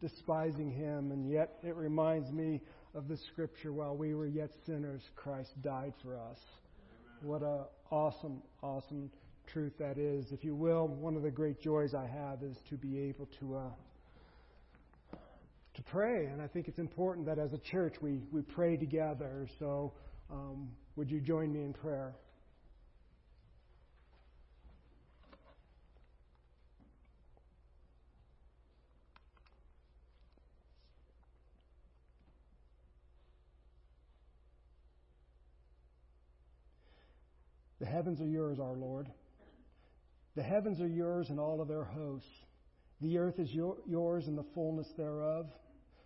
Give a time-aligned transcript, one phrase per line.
[0.00, 2.60] despising him, and yet it reminds me
[2.94, 6.38] of the scripture while we were yet sinners, Christ died for us.
[7.22, 9.10] What a awesome, awesome
[9.52, 10.32] truth that is.
[10.32, 13.56] If you will, one of the great joys I have is to be able to
[13.56, 15.16] uh,
[15.74, 19.46] to pray, and I think it's important that as a church we we pray together.
[19.58, 19.92] So,
[20.30, 22.14] um, would you join me in prayer?
[37.96, 39.08] Heavens are yours, our Lord.
[40.34, 42.28] The heavens are yours and all of their hosts.
[43.00, 45.46] The earth is your, yours and the fullness thereof,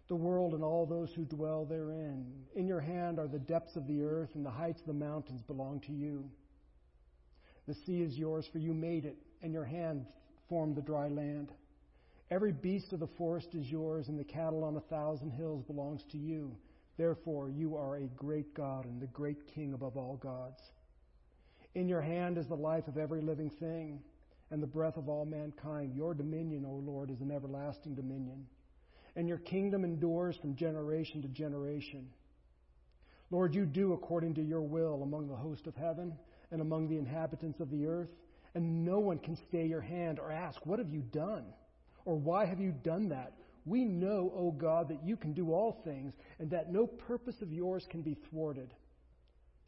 [0.06, 2.32] the world and all those who dwell therein.
[2.54, 5.42] In your hand are the depths of the earth, and the heights of the mountains
[5.42, 6.30] belong to you.
[7.66, 10.06] The sea is yours, for you made it, and your hand
[10.48, 11.50] formed the dry land.
[12.30, 16.04] Every beast of the forest is yours, and the cattle on a thousand hills belongs
[16.12, 16.56] to you.
[16.96, 20.60] Therefore, you are a great God and the great King above all gods.
[21.74, 24.00] In your hand is the life of every living thing
[24.50, 25.94] and the breath of all mankind.
[25.94, 28.46] Your dominion, O Lord, is an everlasting dominion,
[29.14, 32.08] and your kingdom endures from generation to generation.
[33.30, 36.12] Lord, you do according to your will among the host of heaven
[36.50, 38.10] and among the inhabitants of the earth,
[38.56, 41.44] and no one can stay your hand or ask, What have you done?
[42.04, 43.34] or Why have you done that?
[43.64, 47.52] We know, O God, that you can do all things, and that no purpose of
[47.52, 48.74] yours can be thwarted.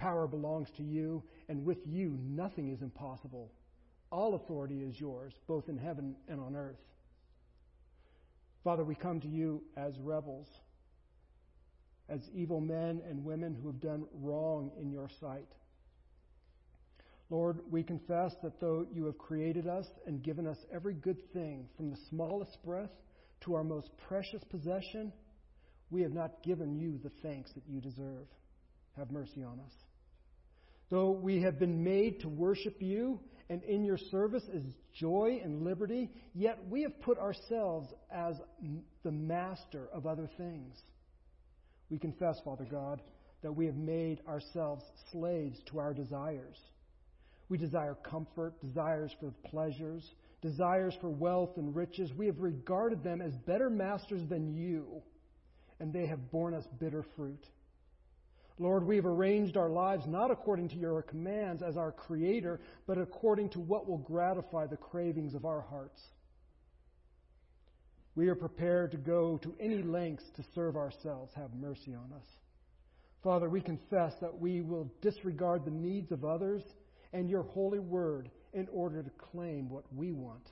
[0.03, 3.53] Power belongs to you, and with you nothing is impossible.
[4.11, 6.81] All authority is yours, both in heaven and on earth.
[8.65, 10.49] Father, we come to you as rebels,
[12.09, 15.47] as evil men and women who have done wrong in your sight.
[17.31, 21.69] Lord, we confess that though you have created us and given us every good thing,
[21.77, 22.91] from the smallest breath
[23.43, 25.13] to our most precious possession,
[25.91, 28.27] we have not given you the thanks that you deserve.
[28.97, 29.92] Have mercy on us.
[30.93, 35.65] Though we have been made to worship you and in your service is joy and
[35.65, 38.37] liberty, yet we have put ourselves as
[39.03, 40.77] the master of other things.
[41.89, 43.01] We confess, Father God,
[43.43, 46.59] that we have made ourselves slaves to our desires.
[47.49, 50.07] We desire comfort, desires for pleasures,
[50.43, 52.13] desires for wealth and riches.
[52.15, 55.01] We have regarded them as better masters than you,
[55.81, 57.47] and they have borne us bitter fruit.
[58.63, 63.51] Lord, we've arranged our lives not according to your commands as our Creator, but according
[63.51, 66.01] to what will gratify the cravings of our hearts.
[68.15, 71.33] We are prepared to go to any lengths to serve ourselves.
[71.35, 72.27] Have mercy on us.
[73.23, 76.63] Father, we confess that we will disregard the needs of others
[77.13, 80.47] and your holy word in order to claim what we want.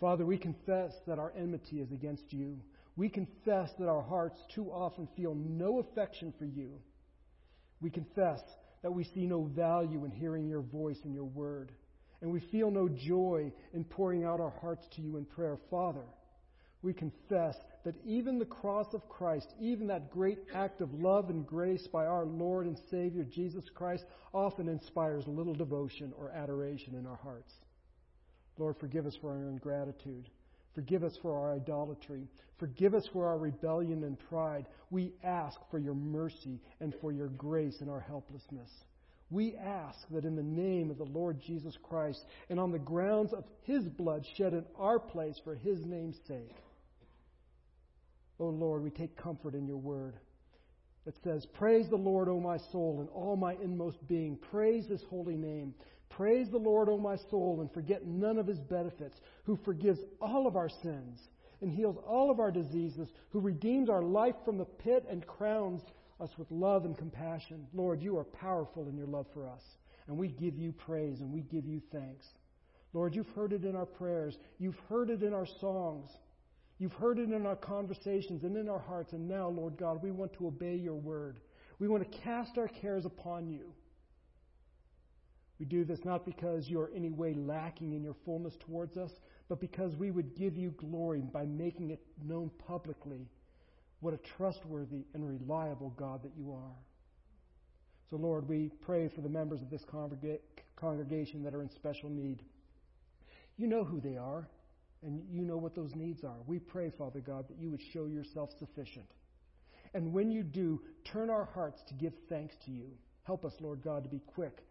[0.00, 2.58] Father, we confess that our enmity is against you.
[2.98, 6.72] We confess that our hearts too often feel no affection for you.
[7.80, 8.40] We confess
[8.82, 11.70] that we see no value in hearing your voice and your word.
[12.20, 15.56] And we feel no joy in pouring out our hearts to you in prayer.
[15.70, 16.06] Father,
[16.82, 17.54] we confess
[17.84, 22.04] that even the cross of Christ, even that great act of love and grace by
[22.04, 27.52] our Lord and Savior Jesus Christ, often inspires little devotion or adoration in our hearts.
[28.58, 30.28] Lord, forgive us for our ingratitude.
[30.78, 32.28] Forgive us for our idolatry.
[32.60, 34.64] Forgive us for our rebellion and pride.
[34.92, 38.70] We ask for your mercy and for your grace in our helplessness.
[39.28, 43.32] We ask that in the name of the Lord Jesus Christ and on the grounds
[43.32, 46.54] of his blood shed in our place for his name's sake.
[48.38, 50.14] O oh Lord, we take comfort in your word
[51.06, 54.38] that says, Praise the Lord, O my soul, and all my inmost being.
[54.52, 55.74] Praise his holy name.
[56.18, 60.48] Praise the Lord, O my soul, and forget none of his benefits, who forgives all
[60.48, 61.20] of our sins
[61.60, 65.80] and heals all of our diseases, who redeems our life from the pit and crowns
[66.20, 67.68] us with love and compassion.
[67.72, 69.62] Lord, you are powerful in your love for us,
[70.08, 72.26] and we give you praise and we give you thanks.
[72.92, 76.10] Lord, you've heard it in our prayers, you've heard it in our songs.
[76.80, 79.12] You've heard it in our conversations and in our hearts.
[79.12, 81.40] And now, Lord God, we want to obey your word.
[81.80, 83.72] We want to cast our cares upon you.
[85.58, 89.10] We do this not because you are any way lacking in your fullness towards us,
[89.48, 93.26] but because we would give you glory by making it known publicly
[94.00, 96.76] what a trustworthy and reliable God that you are.
[98.08, 100.38] So, Lord, we pray for the members of this congrega-
[100.76, 102.42] congregation that are in special need.
[103.56, 104.48] You know who they are,
[105.02, 106.38] and you know what those needs are.
[106.46, 109.10] We pray, Father God, that you would show yourself sufficient.
[109.94, 112.86] And when you do, turn our hearts to give thanks to you.
[113.24, 114.62] Help us, Lord God, to be quick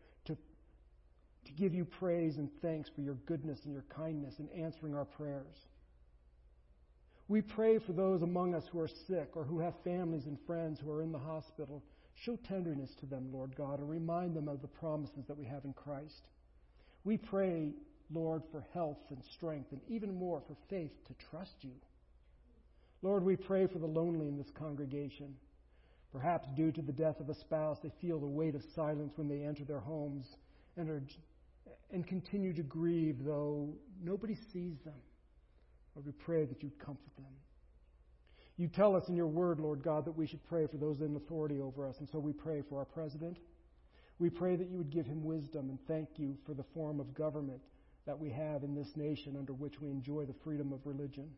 [1.47, 5.05] to give you praise and thanks for your goodness and your kindness in answering our
[5.05, 5.55] prayers.
[7.27, 10.79] We pray for those among us who are sick or who have families and friends
[10.79, 11.83] who are in the hospital.
[12.15, 15.65] Show tenderness to them, Lord God, and remind them of the promises that we have
[15.65, 16.29] in Christ.
[17.03, 17.73] We pray,
[18.11, 21.73] Lord, for health and strength, and even more for faith to trust you.
[23.01, 25.35] Lord, we pray for the lonely in this congregation.
[26.11, 29.27] Perhaps due to the death of a spouse, they feel the weight of silence when
[29.27, 30.25] they enter their homes
[30.77, 31.03] and, are,
[31.91, 33.73] and continue to grieve, though
[34.03, 34.93] nobody sees them.
[35.95, 37.33] Lord, we pray that you'd comfort them.
[38.57, 41.15] You tell us in your word, Lord God, that we should pray for those in
[41.15, 43.37] authority over us, and so we pray for our president.
[44.19, 47.13] We pray that you would give him wisdom and thank you for the form of
[47.13, 47.61] government
[48.07, 51.29] that we have in this nation under which we enjoy the freedom of religion.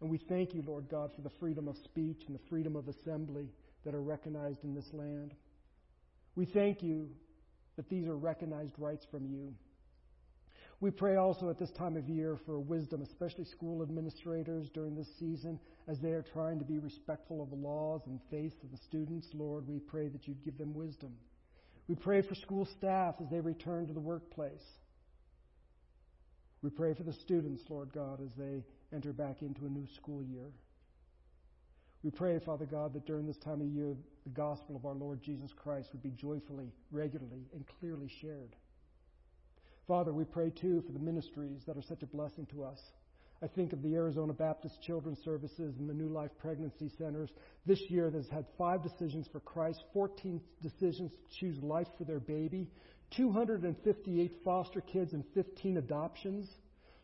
[0.00, 2.88] And we thank you, Lord God, for the freedom of speech and the freedom of
[2.88, 3.48] assembly
[3.84, 5.32] that are recognized in this land.
[6.34, 7.08] We thank you
[7.76, 9.54] that these are recognized rights from you.
[10.80, 15.08] We pray also at this time of year for wisdom, especially school administrators during this
[15.18, 15.58] season
[15.88, 19.26] as they are trying to be respectful of the laws and faith of the students.
[19.34, 21.14] Lord, we pray that you'd give them wisdom.
[21.88, 24.62] We pray for school staff as they return to the workplace.
[26.62, 28.64] We pray for the students, Lord God, as they
[28.94, 30.52] enter back into a new school year.
[32.04, 35.22] We pray, Father God, that during this time of year, the gospel of our Lord
[35.22, 38.54] Jesus Christ would be joyfully, regularly, and clearly shared.
[39.88, 42.78] Father, we pray too for the ministries that are such a blessing to us.
[43.42, 47.30] I think of the Arizona Baptist Children's Services and the New Life Pregnancy Centers.
[47.64, 52.20] This year, that's had five decisions for Christ, 14 decisions to choose life for their
[52.20, 52.68] baby,
[53.16, 56.46] 258 foster kids, and 15 adoptions.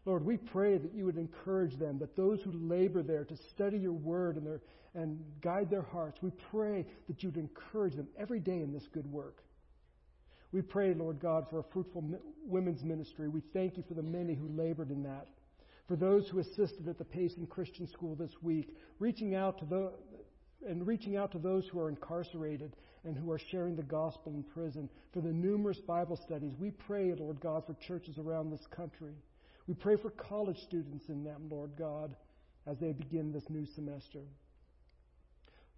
[0.05, 3.79] Lord, we pray that you would encourage them, that those who labor there to study
[3.79, 4.61] your word and, their,
[4.95, 9.11] and guide their hearts, we pray that you'd encourage them every day in this good
[9.11, 9.39] work.
[10.55, 12.05] We pray, Lord God, for a fruitful
[12.47, 13.27] women's ministry.
[13.27, 15.27] We thank you for the many who labored in that.
[15.89, 19.93] For those who assisted at the Payson Christian School this week, reaching out to the,
[20.65, 24.45] and reaching out to those who are incarcerated and who are sharing the gospel in
[24.45, 24.89] prison.
[25.13, 29.15] For the numerous Bible studies, we pray, Lord God, for churches around this country.
[29.67, 32.15] We pray for college students in them, Lord God,
[32.69, 34.21] as they begin this new semester.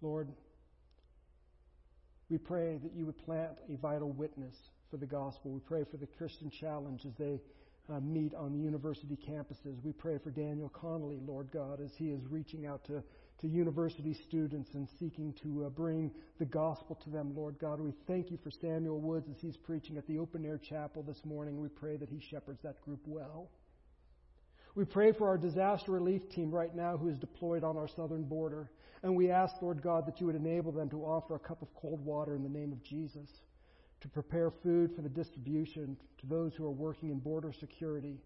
[0.03, 0.29] Lord,
[2.29, 4.55] we pray that you would plant a vital witness
[4.91, 5.51] for the gospel.
[5.51, 7.39] We pray for the Christian Challenge as they
[7.89, 9.83] uh, meet on the university campuses.
[9.83, 13.01] We pray for Daniel Connolly, Lord God, as he is reaching out to,
[13.41, 17.79] to university students and seeking to uh, bring the gospel to them, Lord God.
[17.79, 21.23] We thank you for Samuel Woods as he's preaching at the open air chapel this
[21.23, 21.61] morning.
[21.61, 23.49] We pray that he shepherds that group well.
[24.75, 28.23] We pray for our disaster relief team right now who is deployed on our southern
[28.23, 28.69] border.
[29.03, 31.73] And we ask, Lord God, that you would enable them to offer a cup of
[31.75, 33.29] cold water in the name of Jesus,
[34.01, 38.17] to prepare food for the distribution to those who are working in border security.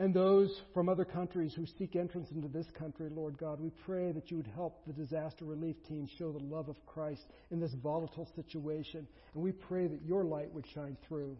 [0.00, 4.12] And those from other countries who seek entrance into this country, Lord God, we pray
[4.12, 7.74] that you would help the disaster relief team show the love of Christ in this
[7.74, 9.08] volatile situation.
[9.34, 11.36] And we pray that your light would shine through.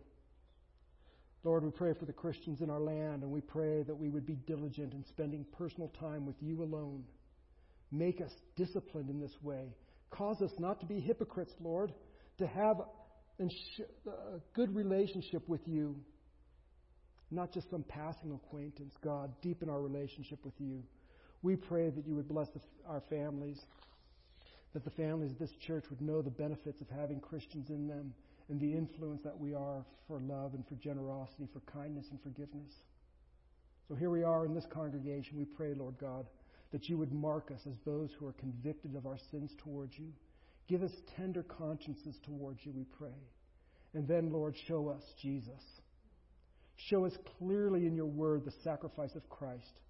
[1.44, 4.26] Lord, we pray for the Christians in our land, and we pray that we would
[4.26, 7.04] be diligent in spending personal time with you alone.
[7.90, 9.74] Make us disciplined in this way.
[10.10, 11.92] Cause us not to be hypocrites, Lord,
[12.38, 12.80] to have
[13.40, 13.48] a
[14.54, 15.96] good relationship with you,
[17.30, 18.94] not just some passing acquaintance.
[19.02, 20.82] God, deepen our relationship with you.
[21.42, 22.48] We pray that you would bless
[22.86, 23.60] our families,
[24.74, 28.12] that the families of this church would know the benefits of having Christians in them
[28.48, 32.72] and the influence that we are for love and for generosity, for kindness and forgiveness.
[33.88, 35.38] So here we are in this congregation.
[35.38, 36.26] We pray, Lord God,
[36.72, 40.12] that you would mark us as those who are convicted of our sins towards you.
[40.68, 43.16] Give us tender consciences towards you, we pray.
[43.94, 45.62] And then, Lord, show us Jesus.
[46.76, 49.80] Show us clearly in your word the sacrifice of Christ.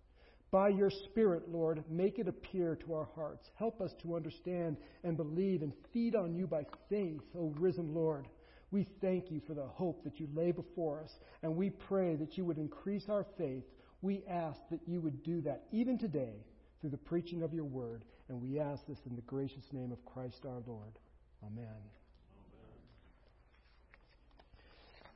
[0.50, 3.50] By your Spirit, Lord, make it appear to our hearts.
[3.56, 8.28] Help us to understand and believe and feed on you by faith, O risen Lord.
[8.70, 11.10] We thank you for the hope that you lay before us,
[11.42, 13.64] and we pray that you would increase our faith.
[14.00, 16.44] We ask that you would do that even today
[16.80, 20.04] through the preaching of your word, and we ask this in the gracious name of
[20.04, 20.98] Christ our Lord.
[21.44, 21.66] Amen.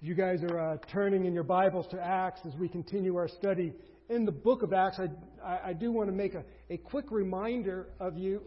[0.00, 3.73] You guys are uh, turning in your Bibles to Acts as we continue our study
[4.09, 4.99] in the book of Acts.
[4.99, 5.09] I,
[5.45, 8.42] I, I do want to make a, a quick reminder of you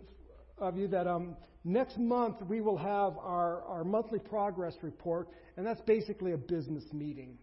[0.57, 5.65] of you that um, next month we will have our, our monthly progress report, and
[5.65, 7.37] that's basically a business meeting.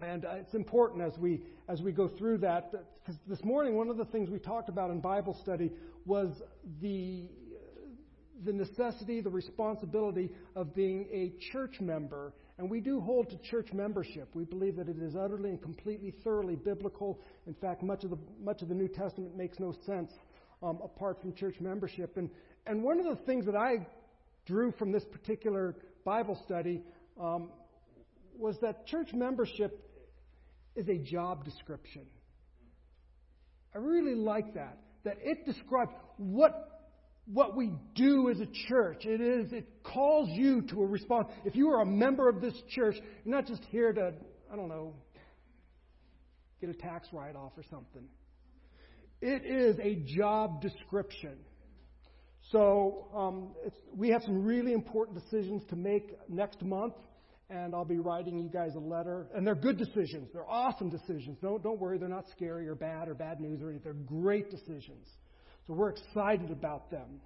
[0.00, 2.72] And uh, it's important as we as we go through that.
[2.72, 5.72] Because this morning, one of the things we talked about in Bible study
[6.04, 6.30] was
[6.80, 7.28] the
[8.44, 13.72] the necessity, the responsibility of being a church member And we do hold to church
[13.72, 14.28] membership.
[14.34, 17.18] We believe that it is utterly and completely, thoroughly biblical.
[17.46, 20.12] In fact, much of the, much of the New Testament makes no sense
[20.62, 22.16] um, apart from church membership.
[22.16, 22.30] And,
[22.66, 23.86] and one of the things that I
[24.46, 25.74] drew from this particular
[26.04, 26.82] Bible study
[27.20, 27.50] um,
[28.38, 29.80] was that church membership
[30.74, 32.06] is a job description.
[33.74, 34.78] I really like that.
[35.04, 36.70] That it describes what
[37.26, 39.04] what we do as a church.
[39.04, 41.28] It is it calls you to a response.
[41.44, 44.12] If you are a member of this church, you're not just here to
[44.52, 44.94] I don't know
[46.60, 48.04] get a tax write off or something.
[49.20, 51.36] It is a job description.
[52.52, 53.54] So um,
[53.94, 56.94] we have some really important decisions to make next month
[57.50, 59.26] and I'll be writing you guys a letter.
[59.34, 60.30] And they're good decisions.
[60.32, 61.38] They're awesome decisions.
[61.42, 63.84] Don't, don't worry, they're not scary or bad or bad news or anything.
[63.84, 65.06] They're great decisions.
[65.66, 67.20] So we're excited about them.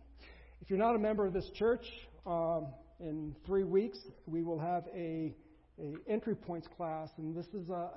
[0.61, 1.85] If you're not a member of this church,
[2.27, 2.67] um,
[3.01, 5.35] in three weeks we will have a,
[5.81, 7.91] a entry points class, and this is a,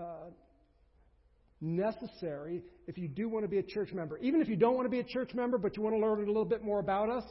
[0.00, 0.04] a
[1.60, 4.18] necessary if you do want to be a church member.
[4.18, 6.22] Even if you don't want to be a church member, but you want to learn
[6.22, 7.24] a little bit more about us,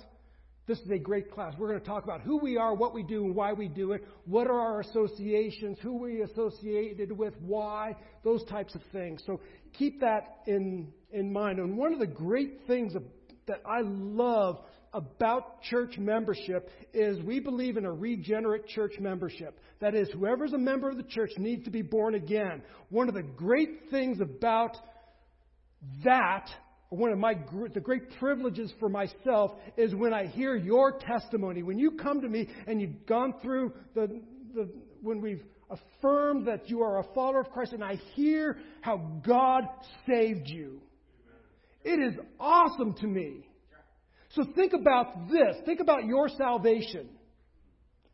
[0.65, 1.53] this is a great class.
[1.57, 3.91] We're going to talk about who we are, what we do, and why we do
[3.91, 4.07] it.
[4.25, 5.77] What are our associations?
[5.81, 7.33] Who we associated with?
[7.41, 7.95] Why?
[8.23, 9.21] Those types of things.
[9.25, 9.41] So
[9.73, 11.59] keep that in, in mind.
[11.59, 12.93] And one of the great things
[13.47, 14.59] that I love
[14.93, 19.59] about church membership is we believe in a regenerate church membership.
[19.81, 22.61] That is, whoever's a member of the church needs to be born again.
[22.89, 24.77] One of the great things about
[26.05, 26.47] that
[26.95, 27.35] one of my
[27.73, 31.63] the great privileges for myself is when I hear your testimony.
[31.63, 34.21] When you come to me and you've gone through the,
[34.53, 34.69] the
[35.01, 39.63] when we've affirmed that you are a follower of Christ, and I hear how God
[40.07, 40.81] saved you.
[41.83, 43.47] It is awesome to me.
[44.35, 45.57] So think about this.
[45.65, 47.09] Think about your salvation.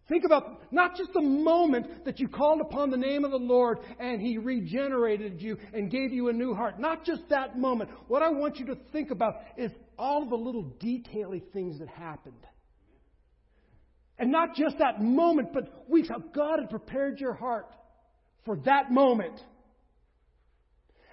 [0.09, 3.77] Think about not just the moment that you called upon the name of the Lord
[3.99, 6.79] and He regenerated you and gave you a new heart.
[6.79, 7.91] Not just that moment.
[8.07, 12.43] What I want you to think about is all the little detaily things that happened.
[14.17, 17.67] And not just that moment, but weeks how God had prepared your heart
[18.45, 19.39] for that moment.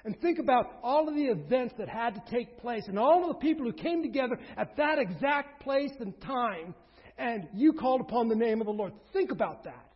[0.07, 3.29] And think about all of the events that had to take place and all of
[3.29, 6.75] the people who came together at that exact place and time
[7.19, 8.93] and you called upon the name of the Lord.
[9.13, 9.87] Think about that.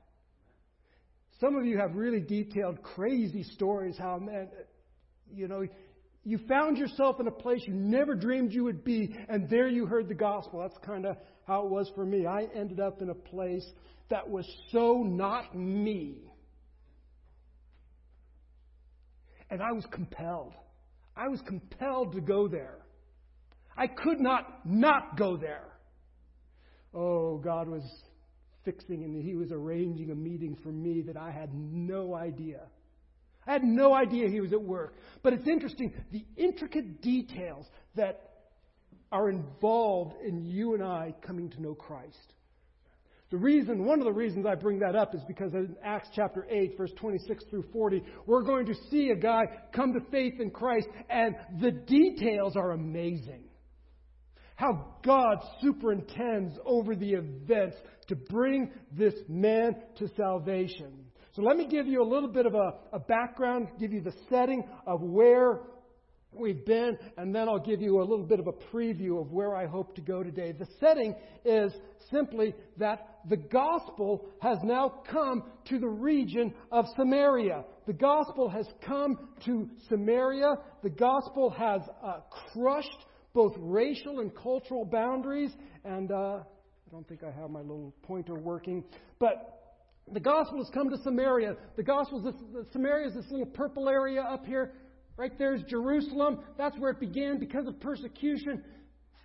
[1.41, 4.49] Some of you have really detailed, crazy stories how, man,
[5.33, 5.67] you know,
[6.23, 9.87] you found yourself in a place you never dreamed you would be, and there you
[9.87, 10.61] heard the gospel.
[10.61, 12.27] That's kind of how it was for me.
[12.27, 13.67] I ended up in a place
[14.11, 16.19] that was so not me.
[19.49, 20.53] And I was compelled.
[21.17, 22.79] I was compelled to go there.
[23.77, 25.70] I could not not go there.
[26.95, 27.83] Oh, God was
[28.65, 32.61] fixing and He was arranging a meeting for me that I had no idea.
[33.47, 34.95] I had no idea He was at work.
[35.23, 37.67] But it's interesting, the intricate details
[37.97, 38.31] that
[39.13, 42.35] are involved in you and I coming to know Christ.
[43.31, 46.47] The reason, one of the reasons I bring that up is because in Acts chapter
[46.51, 49.43] 8, verse 26 through 40, we're going to see a guy
[49.73, 53.45] come to faith in Christ, and the details are amazing
[54.61, 57.77] how God superintends over the events
[58.09, 61.07] to bring this man to salvation.
[61.33, 64.13] So let me give you a little bit of a, a background, give you the
[64.29, 65.61] setting of where
[66.33, 69.57] we've been, and then I'll give you a little bit of a preview of where
[69.57, 70.53] I hope to go today.
[70.53, 71.73] The setting is
[72.11, 77.65] simply that the gospel has now come to the region of Samaria.
[77.87, 80.57] The gospel has come to Samaria.
[80.83, 82.19] The gospel has uh,
[82.53, 85.51] crushed both racial and cultural boundaries.
[85.85, 88.85] And uh, I don't think I have my little pointer working,
[89.19, 89.61] but
[90.13, 91.57] the gospel has come to Samaria.
[91.77, 92.35] The gospel is
[92.73, 94.73] Samaria is this little purple area up here.
[95.17, 96.41] Right there is Jerusalem.
[96.57, 98.65] That's where it began because of persecution.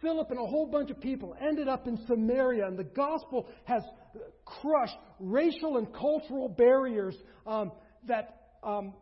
[0.02, 3.82] Philip and a whole bunch of people ended up in Samaria, and the gospel has
[4.44, 7.16] crushed racial and cultural barriers
[7.48, 7.72] um,
[8.08, 8.94] that um,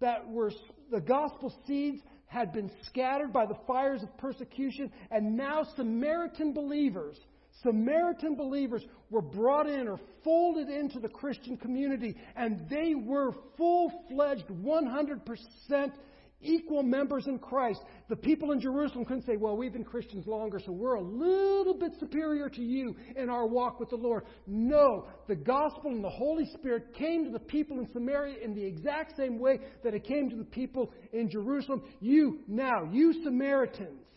[0.00, 0.50] that were
[0.90, 7.18] the gospel seeds had been scattered by the fires of persecution, and now Samaritan believers,
[7.62, 13.90] Samaritan believers were brought in or folded into the Christian community, and they were full
[14.08, 15.92] fledged, 100%
[16.40, 17.80] equal members in Christ.
[18.08, 21.74] The people in Jerusalem couldn't say, well, we've been Christians longer, so we're a little
[21.74, 24.24] bit superior to you in our walk with the Lord.
[24.46, 28.64] No, the gospel and the Holy Spirit came to the people in Samaria in the
[28.64, 31.82] exact same way that it came to the people in Jerusalem.
[32.00, 34.07] You now, you Samaritans,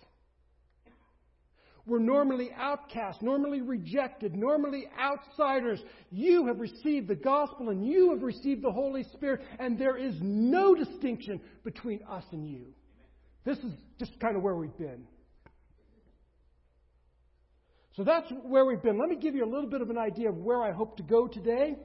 [1.85, 5.81] We're normally outcast, normally rejected, normally outsiders.
[6.11, 10.15] You have received the gospel and you have received the Holy Spirit, and there is
[10.21, 12.67] no distinction between us and you.
[13.45, 15.03] This is just kind of where we've been.
[17.97, 18.97] So that's where we've been.
[18.97, 21.03] Let me give you a little bit of an idea of where I hope to
[21.03, 21.75] go today.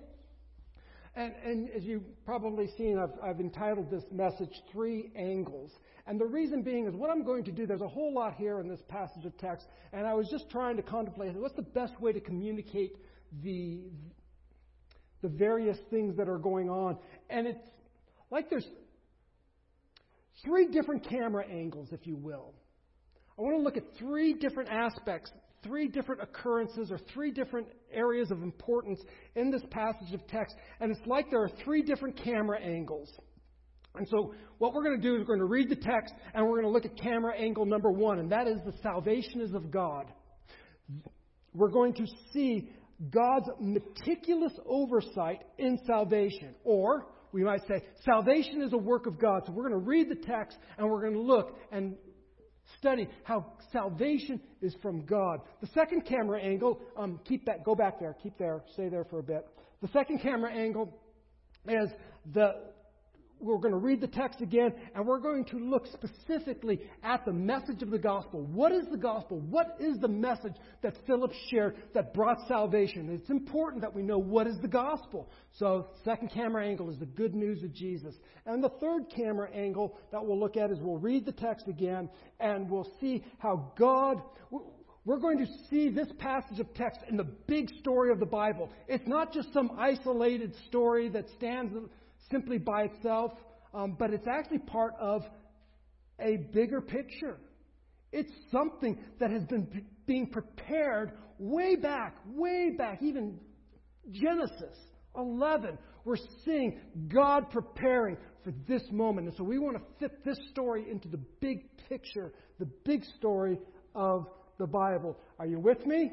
[1.17, 5.73] And, and as you've probably seen, I've, I've entitled this message Three Angles.
[6.07, 8.61] And the reason being is what I'm going to do, there's a whole lot here
[8.61, 11.99] in this passage of text, and I was just trying to contemplate what's the best
[12.01, 12.97] way to communicate
[13.43, 13.81] the,
[15.23, 16.99] the various things that are going on.
[17.31, 17.67] And it's
[18.31, 18.69] like there's
[20.45, 22.53] three different camera angles, if you will.
[23.39, 25.31] I want to look at three different aspects
[25.67, 29.01] three different occurrences or three different areas of importance
[29.35, 30.55] in this passage of text.
[30.81, 33.11] And it's like there are three different camera angles.
[33.97, 36.45] And so, what we're going to do is we're going to read the text and
[36.45, 39.55] we're going to look at camera angle number one, and that is the salvation is
[39.55, 40.07] of God.
[41.55, 42.69] We're going to see
[43.11, 46.55] God's meticulous oversight in salvation.
[46.65, 49.43] Or, we might say, salvation is a work of God.
[49.47, 51.97] So, we're going to read the text and we're going to look and
[52.79, 55.41] study how salvation is from God.
[55.61, 59.19] The second camera angle, um, keep that, go back there, keep there, stay there for
[59.19, 59.47] a bit.
[59.83, 60.97] The second camera angle
[61.69, 61.91] is
[62.33, 62.57] the
[63.41, 67.33] we're going to read the text again, and we're going to look specifically at the
[67.33, 68.43] message of the gospel.
[68.43, 69.41] What is the gospel?
[69.41, 73.11] What is the message that Philip shared that brought salvation?
[73.11, 75.29] It's important that we know what is the gospel.
[75.59, 78.15] So, second camera angle is the good news of Jesus.
[78.47, 82.09] And the third camera angle that we'll look at is we'll read the text again,
[82.41, 84.23] and we'll see how God.
[85.05, 88.71] We're going to see this passage of text in the big story of the Bible.
[88.89, 91.73] It's not just some isolated story that stands
[92.31, 93.33] simply by itself,
[93.75, 95.23] um, but it's actually part of
[96.21, 97.39] a bigger picture.
[98.13, 103.39] It's something that has been p- being prepared way back, way back, even
[104.11, 104.77] Genesis
[105.17, 105.77] 11.
[106.05, 109.29] We're seeing God preparing for this moment.
[109.29, 113.59] And so we want to fit this story into the big picture, the big story
[113.95, 114.27] of
[114.59, 115.19] the Bible.
[115.39, 116.13] Are you with me?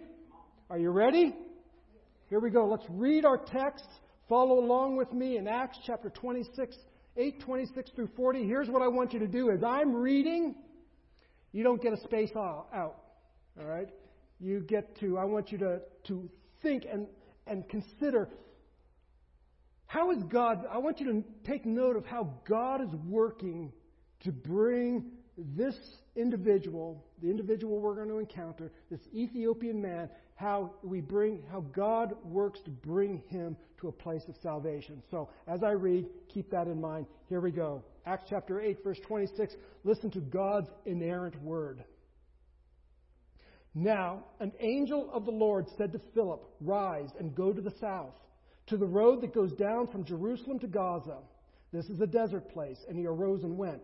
[0.70, 1.34] Are you ready?
[2.30, 2.66] Here we go.
[2.66, 3.88] Let's read our text
[4.30, 6.76] Follow along with me in Acts chapter 26,
[7.18, 8.48] 8, 26 through 40.
[8.48, 9.52] Here's what I want you to do.
[9.52, 10.56] As I'm reading,
[11.52, 12.66] you don't get a space out.
[13.60, 13.90] All right?
[14.40, 16.30] You get to, I want you to, to
[16.62, 17.08] think and,
[17.48, 18.30] and consider
[19.94, 23.72] how is God, I want you to take note of how God is working
[24.24, 25.76] to bring this
[26.16, 32.16] individual, the individual we're going to encounter, this Ethiopian man, how we bring, how God
[32.24, 35.02] works to bring him to a place of salvation.
[35.12, 37.06] So, as I read, keep that in mind.
[37.30, 37.84] Here we go.
[38.06, 39.56] Acts chapter 8, verse 26.
[39.84, 41.84] Listen to God's inerrant word.
[43.76, 48.14] Now, an angel of the Lord said to Philip, Rise and go to the south,
[48.68, 51.18] to the road that goes down from Jerusalem to Gaza.
[51.72, 52.78] This is a desert place.
[52.88, 53.84] And he arose and went.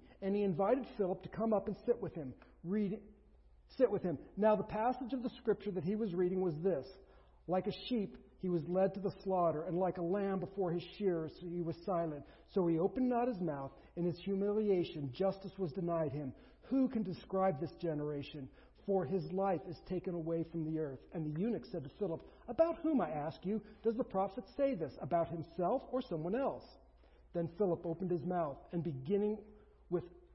[0.21, 2.99] And he invited Philip to come up and sit with him, read,
[3.77, 4.17] sit with him.
[4.37, 6.85] Now, the passage of the scripture that he was reading was this
[7.47, 10.83] Like a sheep, he was led to the slaughter, and like a lamb before his
[10.97, 12.23] shearers, he was silent.
[12.53, 13.71] So he opened not his mouth.
[13.95, 16.33] In his humiliation, justice was denied him.
[16.63, 18.47] Who can describe this generation?
[18.85, 20.99] For his life is taken away from the earth.
[21.13, 24.73] And the eunuch said to Philip, About whom, I ask you, does the prophet say
[24.73, 24.93] this?
[25.01, 26.65] About himself or someone else?
[27.33, 29.37] Then Philip opened his mouth, and beginning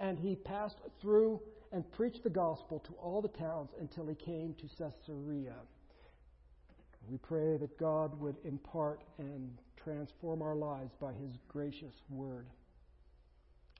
[0.00, 1.40] and he passed through
[1.72, 5.54] and preached the gospel to all the towns until he came to Caesarea.
[7.08, 9.50] We pray that God would impart and
[9.82, 12.46] transform our lives by his gracious word.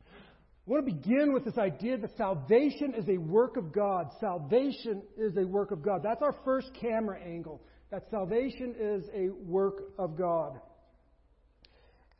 [0.06, 4.10] I want to begin with this idea that salvation is a work of God.
[4.20, 6.02] Salvation is a work of God.
[6.04, 7.60] That's our first camera angle.
[7.90, 10.60] That salvation is a work of God.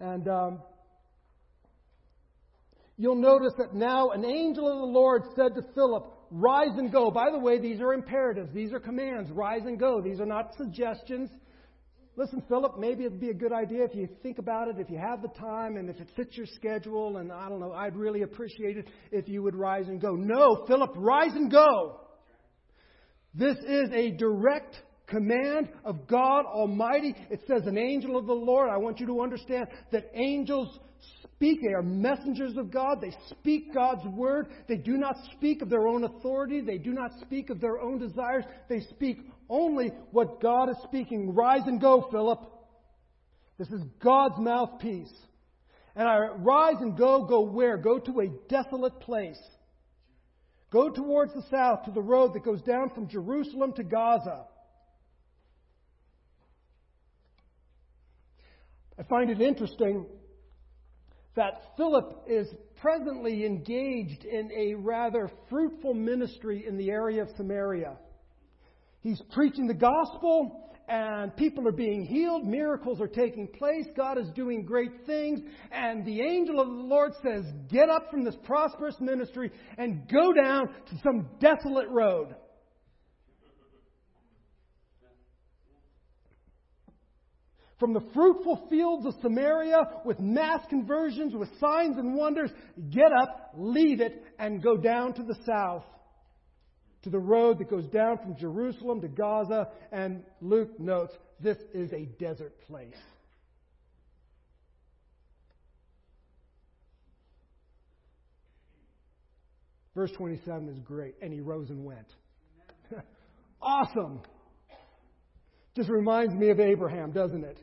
[0.00, 0.58] And um,
[3.00, 7.10] you'll notice that now an angel of the Lord said to Philip, Rise and go.
[7.10, 8.52] By the way, these are imperatives.
[8.54, 9.30] These are commands.
[9.32, 10.00] Rise and go.
[10.00, 11.30] These are not suggestions.
[12.14, 14.98] Listen, Philip, maybe it'd be a good idea if you think about it, if you
[14.98, 18.22] have the time, and if it fits your schedule, and I don't know, I'd really
[18.22, 20.14] appreciate it if you would rise and go.
[20.14, 22.00] No, Philip, rise and go.
[23.34, 27.14] This is a direct command of God Almighty.
[27.30, 28.68] It says, an angel of the Lord.
[28.70, 30.78] I want you to understand that angels
[31.40, 31.62] speak.
[31.62, 33.00] They are messengers of God.
[33.00, 34.48] They speak God's word.
[34.68, 36.61] They do not speak of their own authority.
[36.61, 38.44] They do not speak of their own desires.
[38.68, 41.35] They speak only what God is speaking.
[41.35, 42.40] Rise and go, Philip.
[43.57, 45.12] This is God's mouthpiece.
[45.96, 47.79] And I rise and go, go where?
[47.79, 49.40] Go to a desolate place.
[50.70, 54.44] Go towards the south to the road that goes down from Jerusalem to Gaza.
[58.98, 60.05] I find it interesting
[61.36, 62.48] that Philip is
[62.80, 67.96] presently engaged in a rather fruitful ministry in the area of Samaria.
[69.00, 74.28] He's preaching the gospel, and people are being healed, miracles are taking place, God is
[74.34, 75.40] doing great things,
[75.70, 80.32] and the angel of the Lord says, Get up from this prosperous ministry and go
[80.32, 82.34] down to some desolate road.
[87.80, 92.50] From the fruitful fields of Samaria with mass conversions, with signs and wonders,
[92.90, 95.84] get up, leave it, and go down to the south,
[97.02, 99.68] to the road that goes down from Jerusalem to Gaza.
[99.90, 102.94] And Luke notes this is a desert place.
[109.94, 111.14] Verse 27 is great.
[111.22, 112.06] And he rose and went.
[113.62, 114.20] awesome.
[115.74, 117.58] Just reminds me of Abraham, doesn't it?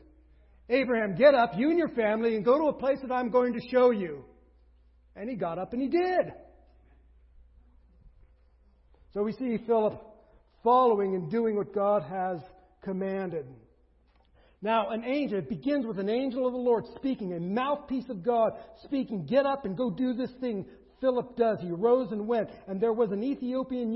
[0.70, 3.54] Abraham, get up, you and your family, and go to a place that I'm going
[3.54, 4.24] to show you.
[5.16, 6.32] And he got up and he did.
[9.14, 10.00] So we see Philip
[10.62, 12.40] following and doing what God has
[12.82, 13.46] commanded.
[14.60, 18.24] Now, an angel, it begins with an angel of the Lord speaking, a mouthpiece of
[18.24, 18.52] God
[18.84, 20.66] speaking, get up and go do this thing.
[21.00, 21.58] Philip does.
[21.60, 22.50] He rose and went.
[22.66, 23.92] And there was an Ethiopian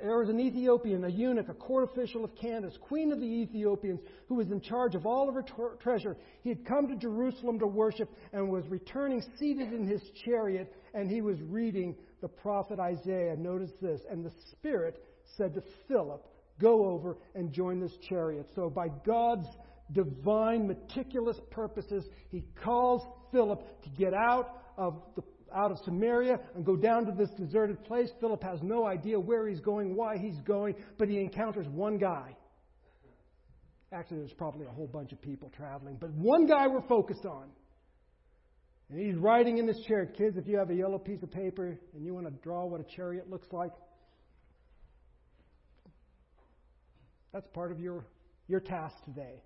[0.00, 4.00] there was an Ethiopian, a eunuch, a court official of Candace, queen of the Ethiopians,
[4.28, 5.44] who was in charge of all of her
[5.80, 6.16] treasure.
[6.42, 11.10] He had come to Jerusalem to worship and was returning seated in his chariot, and
[11.10, 13.36] he was reading the prophet Isaiah.
[13.36, 14.00] Notice this.
[14.10, 15.02] And the Spirit
[15.36, 16.24] said to Philip,
[16.60, 18.48] Go over and join this chariot.
[18.54, 19.46] So, by God's
[19.92, 25.22] divine, meticulous purposes, he calls Philip to get out of the
[25.54, 28.10] out of Samaria and go down to this deserted place.
[28.20, 32.36] Philip has no idea where he's going, why he's going, but he encounters one guy.
[33.92, 37.48] Actually, there's probably a whole bunch of people traveling, but one guy we're focused on.
[38.90, 40.16] And he's riding in this chariot.
[40.16, 42.80] Kids, if you have a yellow piece of paper and you want to draw what
[42.80, 43.72] a chariot looks like,
[47.32, 48.06] that's part of your,
[48.46, 49.42] your task today.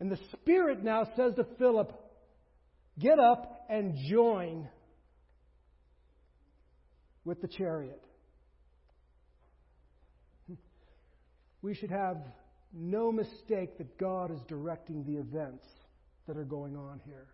[0.00, 1.92] And the Spirit now says to Philip,
[2.98, 4.68] Get up and join
[7.24, 8.02] with the chariot.
[11.62, 12.16] We should have
[12.72, 15.66] no mistake that God is directing the events
[16.26, 17.26] that are going on here.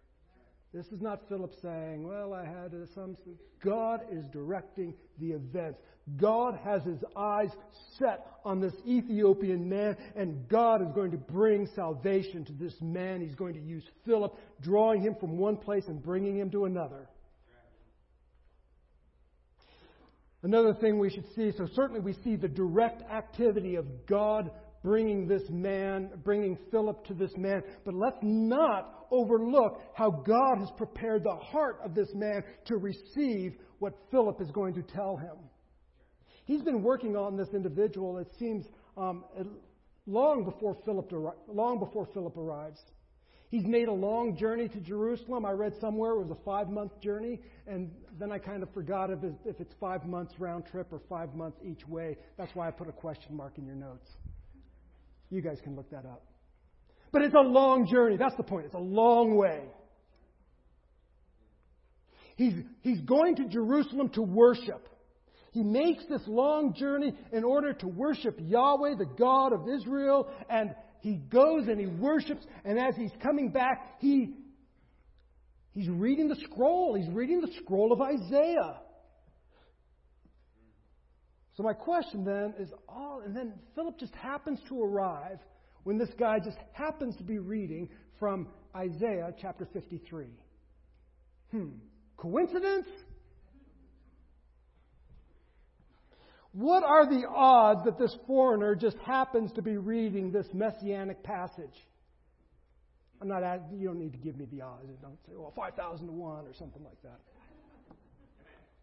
[0.77, 3.17] This is not Philip saying, Well, I had some.
[3.65, 5.81] God is directing the events.
[6.19, 7.49] God has his eyes
[7.99, 13.23] set on this Ethiopian man, and God is going to bring salvation to this man.
[13.23, 17.09] He's going to use Philip, drawing him from one place and bringing him to another.
[20.43, 24.51] Another thing we should see so, certainly, we see the direct activity of God
[24.87, 27.61] bringing this man, bringing Philip to this man.
[27.85, 33.57] But let's not overlook how God has prepared the heart of this man to receive
[33.81, 35.39] what Philip is going to tell him.
[36.45, 38.65] He's been working on this individual, it seems,
[38.97, 39.25] um,
[40.07, 41.11] long, before Philip,
[41.49, 42.79] long before Philip arrives.
[43.49, 45.45] He's made a long journey to Jerusalem.
[45.45, 49.11] I read somewhere it was a five month journey, and then I kind of forgot
[49.11, 49.19] if
[49.61, 52.17] it's five months round trip or five months each way.
[52.39, 54.09] That's why I put a question mark in your notes.
[55.31, 56.25] You guys can look that up.
[57.13, 58.17] But it's a long journey.
[58.17, 58.67] That's the point.
[58.67, 59.63] It's a long way.
[62.37, 64.89] He's, he's going to Jerusalem to worship.
[65.53, 70.75] He makes this long journey in order to worship Yahweh, the God of Israel, and
[71.01, 74.35] he goes and he worships, and as he's coming back, he
[75.73, 76.95] he's reading the scroll.
[76.95, 78.81] He's reading the scroll of Isaiah.
[81.57, 85.39] So my question then is all, and then Philip just happens to arrive
[85.85, 87.89] when this guy just happens to be reading
[88.19, 90.27] from Isaiah chapter 53.
[91.51, 91.69] Hmm.
[92.19, 92.87] Coincidence?
[96.53, 101.87] What are the odds that this foreigner just happens to be reading this messianic passage?
[103.21, 103.43] I'm not,
[103.75, 104.89] you don't need to give me the odds.
[105.01, 107.21] Don't say, well, 5,000 to 1 or something like that.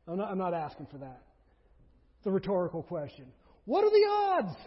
[0.08, 1.22] I'm not, I'm not asking for that.
[2.26, 3.26] A rhetorical question.
[3.66, 4.58] What are the odds?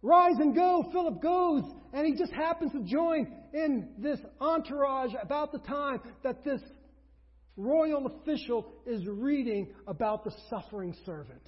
[0.00, 0.88] Rise and go.
[0.90, 6.44] Philip goes, and he just happens to join in this entourage about the time that
[6.44, 6.60] this
[7.56, 11.42] royal official is reading about the suffering servant.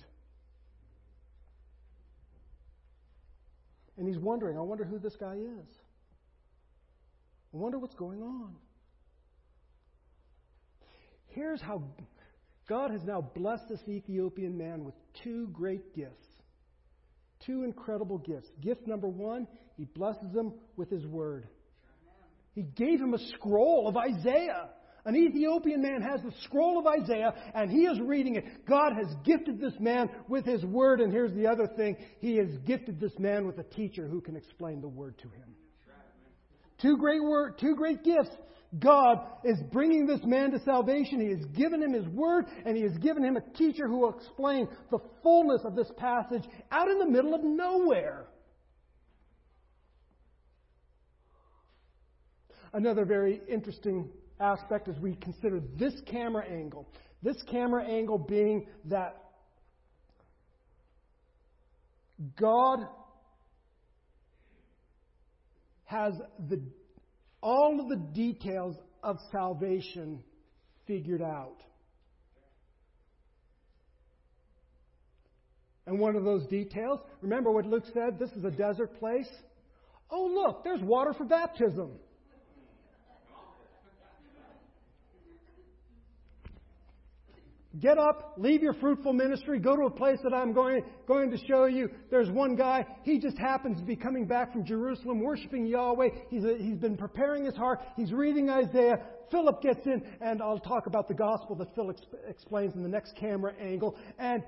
[3.96, 5.68] And he's wondering, I wonder who this guy is.
[7.54, 8.56] I wonder what's going on.
[11.28, 11.82] Here's how
[12.68, 16.26] God has now blessed this Ethiopian man with two great gifts.
[17.44, 18.48] Two incredible gifts.
[18.60, 19.46] Gift number one,
[19.76, 21.46] he blesses him with his word.
[22.54, 24.68] He gave him a scroll of Isaiah.
[25.04, 28.44] An Ethiopian man has the scroll of Isaiah and he is reading it.
[28.66, 31.00] God has gifted this man with his word.
[31.00, 34.36] And here's the other thing He has gifted this man with a teacher who can
[34.36, 35.54] explain the word to him.
[36.80, 38.34] Two great word, two great gifts.
[38.78, 41.20] God is bringing this man to salvation.
[41.20, 44.16] He has given him his word and he has given him a teacher who will
[44.16, 48.26] explain the fullness of this passage out in the middle of nowhere.
[52.72, 54.08] Another very interesting
[54.40, 56.88] aspect as we consider this camera angle.
[57.22, 59.16] This camera angle being that
[62.36, 62.80] God
[65.84, 66.14] has
[66.48, 66.60] the,
[67.44, 70.24] all of the details of salvation
[70.86, 71.58] figured out.
[75.86, 78.18] And one of those details, remember what Luke said?
[78.18, 79.28] This is a desert place.
[80.10, 81.90] Oh, look, there's water for baptism.
[87.80, 91.38] Get up, leave your fruitful ministry, go to a place that I'm going, going to
[91.48, 91.90] show you.
[92.08, 96.08] There's one guy, he just happens to be coming back from Jerusalem, worshiping Yahweh.
[96.30, 97.80] He's, a, he's been preparing his heart.
[97.96, 98.98] He's reading Isaiah.
[99.32, 103.16] Philip gets in, and I'll talk about the gospel that Philip explains in the next
[103.16, 103.96] camera angle.
[104.20, 104.44] And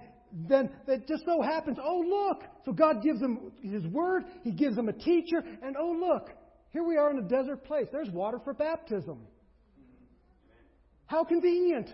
[0.48, 2.44] then it just so happens, oh, look.
[2.64, 6.30] So God gives him his word, he gives him a teacher, and oh, look.
[6.70, 7.86] Here we are in a desert place.
[7.90, 9.18] There's water for baptism.
[11.06, 11.88] How convenient.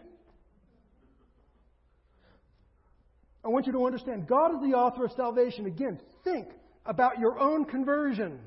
[3.45, 5.67] I want you to understand God is the author of salvation.
[5.67, 6.49] Again, think
[6.87, 8.39] about your own conversion.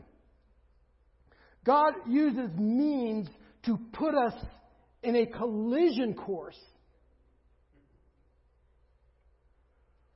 [1.65, 3.27] God uses means
[3.65, 4.33] to put us
[5.03, 6.59] in a collision course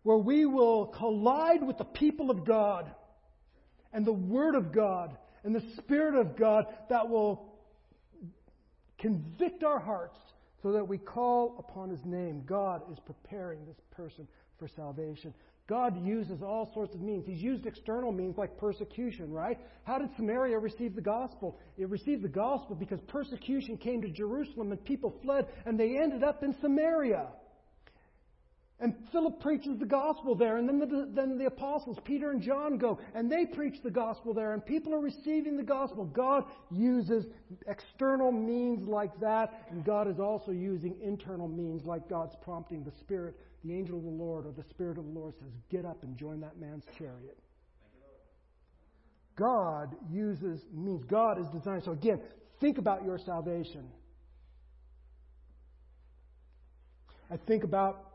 [0.04, 2.89] where we will collide with the people of God
[3.92, 7.54] and the Word of God and the Spirit of God that will
[8.98, 10.18] convict our hearts
[10.62, 12.44] so that we call upon His name.
[12.46, 14.28] God is preparing this person
[14.60, 15.34] for salvation.
[15.67, 17.26] God uses all sorts of means.
[17.28, 19.60] He's used external means like persecution, right?
[19.84, 21.60] How did Samaria receive the gospel?
[21.78, 26.24] It received the gospel because persecution came to Jerusalem and people fled and they ended
[26.24, 27.28] up in Samaria.
[28.82, 32.78] And Philip preaches the gospel there, and then the, then the apostles, Peter and John,
[32.78, 36.06] go, and they preach the gospel there, and people are receiving the gospel.
[36.06, 37.26] God uses
[37.67, 42.93] external means like that, and God is also using internal means like God's prompting the
[43.02, 46.04] Spirit the angel of the Lord or the Spirit of the Lord says, Get up
[46.04, 47.38] and join that man's chariot.
[49.36, 51.04] God uses means.
[51.06, 51.84] God is designed.
[51.84, 52.19] So again,
[52.60, 53.86] think about your salvation.
[57.32, 58.06] I think about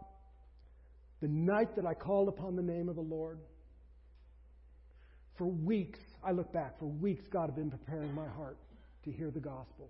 [1.22, 3.38] the night that I called upon the name of the Lord.
[5.38, 8.58] For weeks, I look back, for weeks, God had been preparing my heart
[9.04, 9.88] to hear the gospel.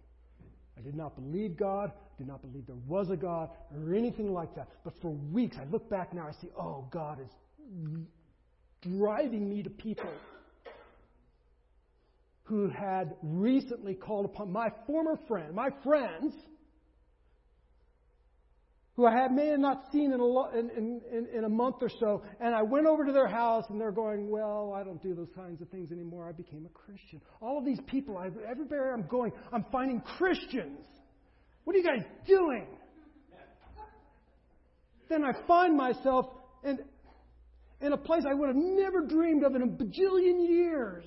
[0.79, 4.55] I did not believe God, did not believe there was a God or anything like
[4.57, 4.69] that.
[4.85, 7.31] But for weeks, I look back now, I see, oh, God is
[8.83, 10.11] driving me to people
[12.45, 16.35] who had recently called upon my former friend, my friends,
[18.97, 21.77] who I had may have not seen in a, lo- in, in, in, a month
[21.81, 25.03] or so, and I went over to their house, and they're going, "Well, I don't
[25.03, 26.29] do those kinds of things anymore.
[26.29, 30.79] I became a Christian." All of these people, I, everywhere I'm going, I'm finding Christians.
[31.65, 32.67] What are you guys doing?
[35.09, 36.27] then I find myself,
[36.63, 36.79] and
[37.81, 41.05] in a place I would have never dreamed of in a bajillion years.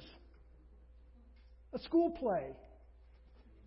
[1.74, 2.52] A school play.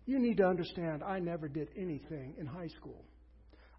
[0.05, 3.03] You need to understand, I never did anything in high school.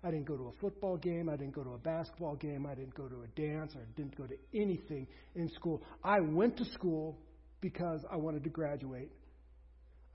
[0.04, 1.28] I didn't go to a football game.
[1.28, 2.66] I didn't go to a basketball game.
[2.66, 3.72] I didn't go to a dance.
[3.76, 5.82] I didn't go to anything in school.
[6.02, 7.18] I went to school
[7.60, 9.12] because I wanted to graduate.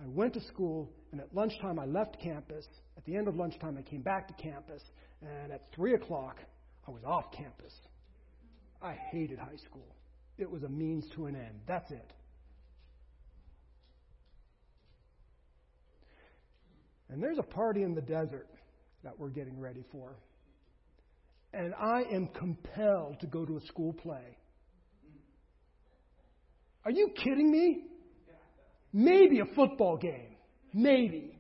[0.02, 2.68] I went to school, and at lunchtime I left campus.
[2.98, 4.82] At the end of lunchtime, I came back to campus,
[5.22, 6.38] and at 3 o'clock,
[6.88, 7.74] I was off campus.
[8.82, 9.96] I hated high school.
[10.38, 11.62] It was a means to an end.
[11.66, 12.14] That's it.
[17.10, 18.48] And there's a party in the desert
[19.08, 20.18] that we're getting ready for.
[21.54, 24.38] And I am compelled to go to a school play.
[26.84, 27.84] Are you kidding me?
[28.92, 30.36] Maybe a football game.
[30.74, 31.40] Maybe.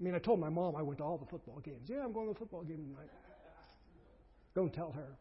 [0.00, 1.86] I mean, I told my mom I went to all the football games.
[1.86, 3.10] Yeah, I'm going to the football game tonight.
[4.54, 5.18] Don't tell her.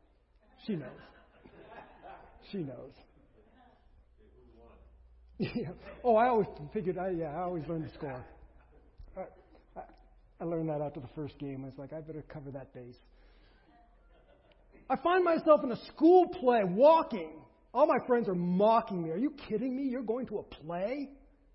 [0.65, 0.89] She knows.
[2.51, 2.93] She knows.
[5.39, 5.71] Yeah.
[6.05, 6.97] Oh, I always figured.
[6.97, 8.23] I yeah, I always learned the score.
[10.39, 11.63] I, learned that after the first game.
[11.63, 12.97] I was like, I better cover that base.
[14.89, 17.31] I find myself in a school play, walking.
[17.73, 19.09] All my friends are mocking me.
[19.11, 19.83] Are you kidding me?
[19.83, 21.09] You're going to a play?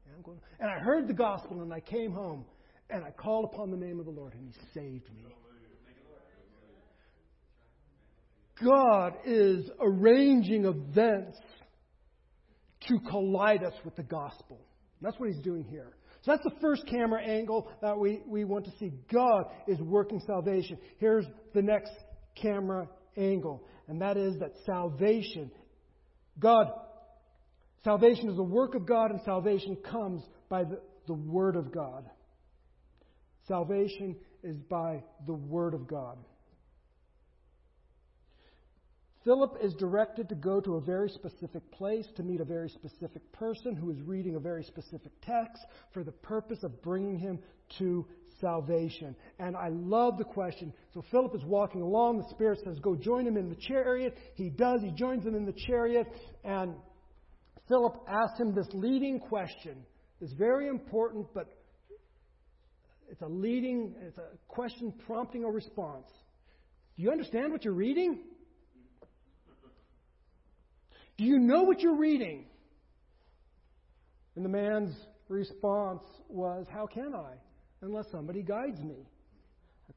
[0.06, 0.40] Yeah, I'm going.
[0.58, 2.44] And I heard the gospel, and I came home,
[2.90, 5.24] and I called upon the name of the Lord, and He saved me.
[8.64, 11.38] God is arranging events
[12.88, 14.60] to collide us with the gospel.
[15.00, 15.92] That's what he's doing here.
[16.22, 18.92] So that's the first camera angle that we, we want to see.
[19.12, 20.78] God is working salvation.
[20.98, 21.92] Here's the next
[22.34, 25.50] camera angle, and that is that salvation,
[26.38, 26.66] God,
[27.84, 32.04] salvation is the work of God, and salvation comes by the, the Word of God.
[33.46, 36.18] Salvation is by the Word of God.
[39.24, 43.30] Philip is directed to go to a very specific place to meet a very specific
[43.32, 47.38] person who is reading a very specific text for the purpose of bringing him
[47.78, 48.06] to
[48.40, 49.16] salvation.
[49.38, 50.72] And I love the question.
[50.94, 52.18] So Philip is walking along.
[52.18, 54.16] The Spirit says, Go join him in the chariot.
[54.34, 54.80] He does.
[54.82, 56.06] He joins him in the chariot.
[56.44, 56.74] And
[57.66, 59.84] Philip asks him this leading question.
[60.20, 61.48] It's very important, but
[63.10, 66.06] it's a leading, it's a question prompting a response.
[66.96, 68.20] Do you understand what you're reading?
[71.18, 72.46] Do you know what you're reading?
[74.36, 74.94] And the man's
[75.28, 77.32] response was, How can I?
[77.82, 79.04] Unless somebody guides me.
[79.90, 79.92] I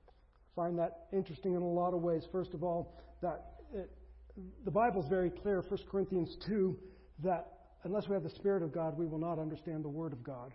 [0.56, 2.24] find that interesting in a lot of ways.
[2.32, 3.92] First of all, that it,
[4.66, 6.78] the Bible's very clear, 1 Corinthians 2,
[7.24, 7.48] that
[7.84, 10.52] unless we have the Spirit of God, we will not understand the Word of God.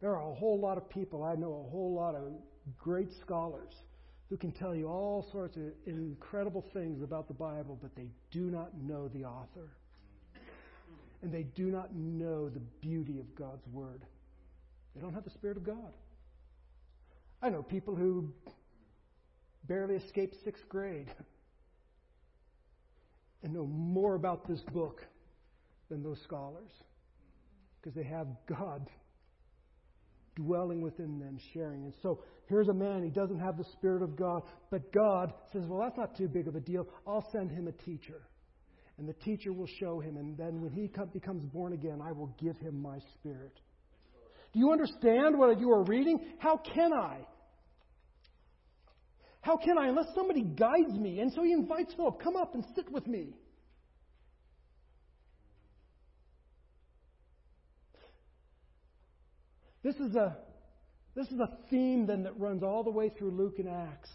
[0.00, 2.32] There are a whole lot of people, I know a whole lot of
[2.76, 3.72] great scholars
[4.28, 8.50] who can tell you all sorts of incredible things about the Bible, but they do
[8.50, 9.68] not know the author.
[11.22, 14.02] And they do not know the beauty of God's Word.
[14.94, 15.92] They don't have the Spirit of God.
[17.42, 18.32] I know people who
[19.66, 21.10] barely escaped sixth grade
[23.42, 25.06] and know more about this book
[25.88, 26.70] than those scholars
[27.80, 28.88] because they have God
[30.38, 31.84] dwelling within them, sharing.
[31.84, 35.64] And so here's a man, he doesn't have the Spirit of God, but God says,
[35.66, 36.86] Well, that's not too big of a deal.
[37.06, 38.22] I'll send him a teacher.
[38.98, 42.34] And the teacher will show him, and then when he becomes born again, I will
[42.40, 43.52] give him my Spirit.
[44.52, 46.18] Do you understand what you are reading?
[46.38, 47.18] How can I?
[49.40, 51.20] How can I unless somebody guides me?
[51.20, 53.34] And so he invites Philip, come up and sit with me.
[59.88, 60.36] This is a
[61.16, 64.10] this is a theme then that runs all the way through Luke and Acts.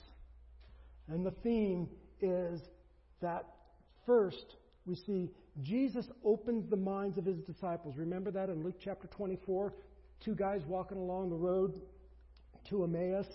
[1.07, 1.89] And the theme
[2.21, 2.61] is
[3.23, 3.47] that
[4.05, 4.55] first
[4.85, 5.31] we see
[5.63, 7.95] Jesus opens the minds of his disciples.
[7.97, 9.73] Remember that in Luke chapter 24?
[10.23, 11.81] Two guys walking along the road
[12.69, 13.25] to Emmaus,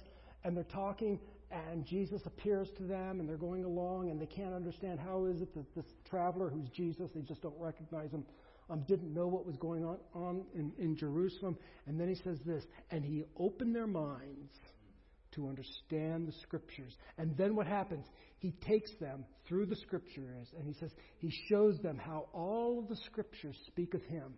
[0.45, 1.19] and they're talking,
[1.51, 5.41] and Jesus appears to them, and they're going along, and they can't understand how is
[5.41, 8.25] it that this traveler who's Jesus, they just don't recognize him,
[8.71, 11.57] um, didn't know what was going on, on in, in Jerusalem.
[11.87, 14.53] And then he says this, and he opened their minds
[15.33, 16.95] to understand the scriptures.
[17.19, 18.07] And then what happens?
[18.39, 22.89] He takes them through the scriptures and he says, he shows them how all of
[22.89, 24.35] the scriptures speak of him.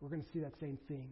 [0.00, 1.10] We're going to see that same thing.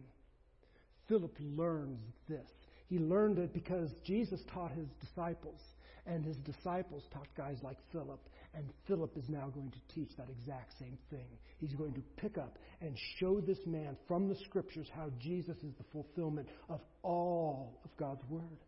[1.07, 2.47] Philip learns this.
[2.87, 5.59] He learned it because Jesus taught his disciples,
[6.05, 8.19] and his disciples taught guys like Philip.
[8.55, 11.27] And Philip is now going to teach that exact same thing.
[11.57, 15.73] He's going to pick up and show this man from the scriptures how Jesus is
[15.77, 18.59] the fulfillment of all of God's word.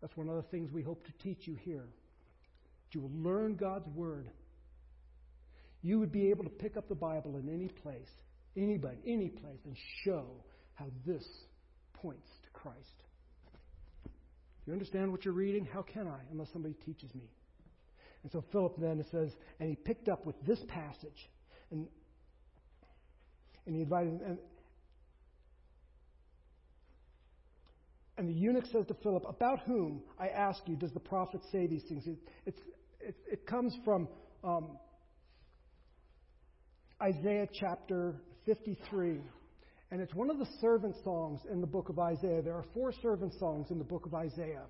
[0.00, 1.86] That's one of the things we hope to teach you here.
[2.94, 4.30] You will learn God's Word.
[5.82, 8.08] You would be able to pick up the Bible in any place,
[8.56, 10.26] anybody, any place, and show
[10.74, 11.26] how this
[11.94, 13.03] points to Christ.
[14.66, 15.66] You understand what you're reading?
[15.72, 17.28] How can I, unless somebody teaches me?
[18.22, 21.28] And so Philip then says, and he picked up with this passage,
[21.70, 21.86] and
[23.66, 24.38] and he invited and
[28.16, 31.66] and the eunuch says to Philip, About whom, I ask you, does the prophet say
[31.66, 32.06] these things?
[32.06, 32.60] It, it,
[33.00, 34.08] it, it comes from
[34.44, 34.78] um,
[37.02, 38.14] Isaiah chapter
[38.46, 39.20] 53.
[39.90, 42.42] And it's one of the servant songs in the book of Isaiah.
[42.42, 44.64] There are four servant songs in the book of Isaiah.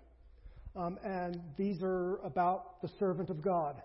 [0.77, 3.81] Um, and these are about the servant of God.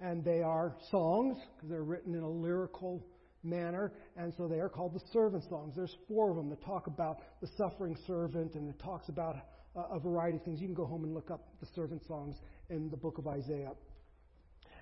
[0.00, 3.04] And they are songs, because they're written in a lyrical
[3.42, 5.74] manner, and so they are called the servant songs.
[5.74, 9.36] There's four of them that talk about the suffering servant, and it talks about
[9.74, 10.60] a, a variety of things.
[10.60, 12.36] You can go home and look up the servant songs
[12.70, 13.72] in the book of Isaiah.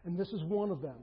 [0.05, 0.97] And this is one of them.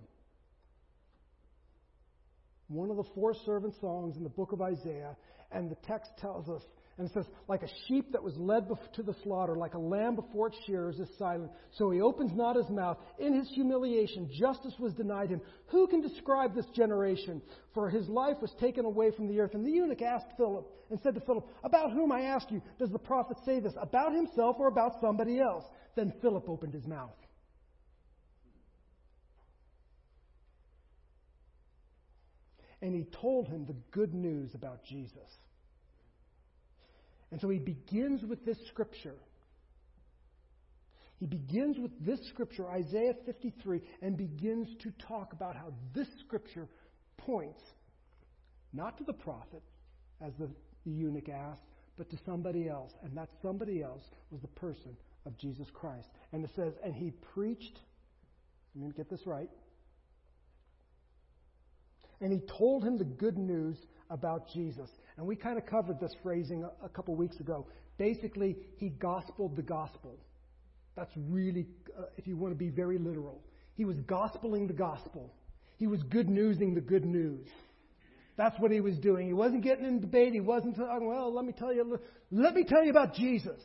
[2.74, 5.16] One of the four servant songs in the book of Isaiah,
[5.52, 6.64] and the text tells us
[6.98, 10.16] and it says, like a sheep that was led to the slaughter, like a lamb
[10.16, 11.52] before its shearers is silent.
[11.72, 12.98] So he opens not his mouth.
[13.18, 15.42] In his humiliation, justice was denied him.
[15.68, 17.42] Who can describe this generation?
[17.74, 19.56] For his life was taken away from the earth.
[19.56, 22.92] And the eunuch asked Philip and said to Philip, About whom, I ask you, does
[22.92, 23.74] the prophet say this?
[23.82, 25.64] About himself or about somebody else?
[25.96, 27.16] Then Philip opened his mouth.
[32.84, 35.18] And he told him the good news about Jesus.
[37.32, 39.16] And so he begins with this scripture.
[41.18, 46.68] He begins with this scripture, Isaiah 53, and begins to talk about how this scripture
[47.18, 47.62] points
[48.74, 49.64] not to the prophet,
[50.20, 50.50] as the,
[50.86, 51.64] the eunuch asked,
[51.98, 52.92] but to somebody else.
[53.02, 56.10] And that somebody else was the person of Jesus Christ.
[56.34, 57.80] And it says, and he preached,
[58.78, 59.50] going to get this right,
[62.24, 63.76] and he told him the good news
[64.10, 64.90] about Jesus.
[65.18, 67.68] And we kind of covered this phrasing a, a couple weeks ago.
[67.98, 70.18] Basically, he gospeled the gospel.
[70.96, 71.68] That's really,
[72.00, 73.44] uh, if you want to be very literal.
[73.76, 75.34] He was gospeling the gospel.
[75.78, 77.46] He was good newsing the good news.
[78.38, 79.28] That's what he was doing.
[79.28, 80.32] He wasn't getting in debate.
[80.32, 82.00] He wasn't talking, well, let me tell you,
[82.32, 83.60] let me tell you about Jesus.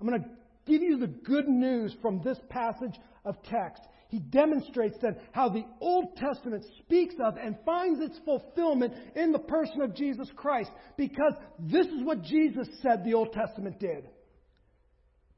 [0.00, 0.28] I'm going to
[0.66, 3.82] give you the good news from this passage of text
[4.12, 9.38] he demonstrates then how the Old Testament speaks of and finds its fulfillment in the
[9.38, 14.10] person of Jesus Christ because this is what Jesus said the Old Testament did.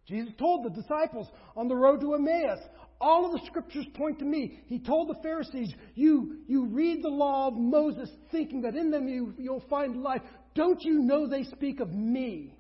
[0.08, 2.58] Jesus told the disciples on the road to Emmaus,
[3.00, 4.58] all of the scriptures point to me.
[4.66, 9.06] He told the Pharisees, you, you read the law of Moses thinking that in them
[9.06, 10.22] you, you'll find life.
[10.56, 12.56] Don't you know they speak of me?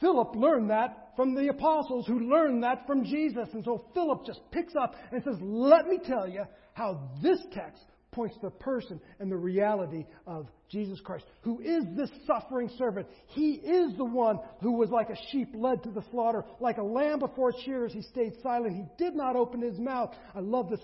[0.00, 3.48] Philip learned that from the apostles who learned that from Jesus.
[3.52, 6.44] And so Philip just picks up and says, Let me tell you
[6.74, 7.82] how this text
[8.12, 13.06] points to the person and the reality of Jesus Christ, who is this suffering servant.
[13.28, 16.82] He is the one who was like a sheep led to the slaughter, like a
[16.82, 17.92] lamb before its shearers.
[17.92, 18.76] He stayed silent.
[18.76, 20.14] He did not open his mouth.
[20.34, 20.80] I love this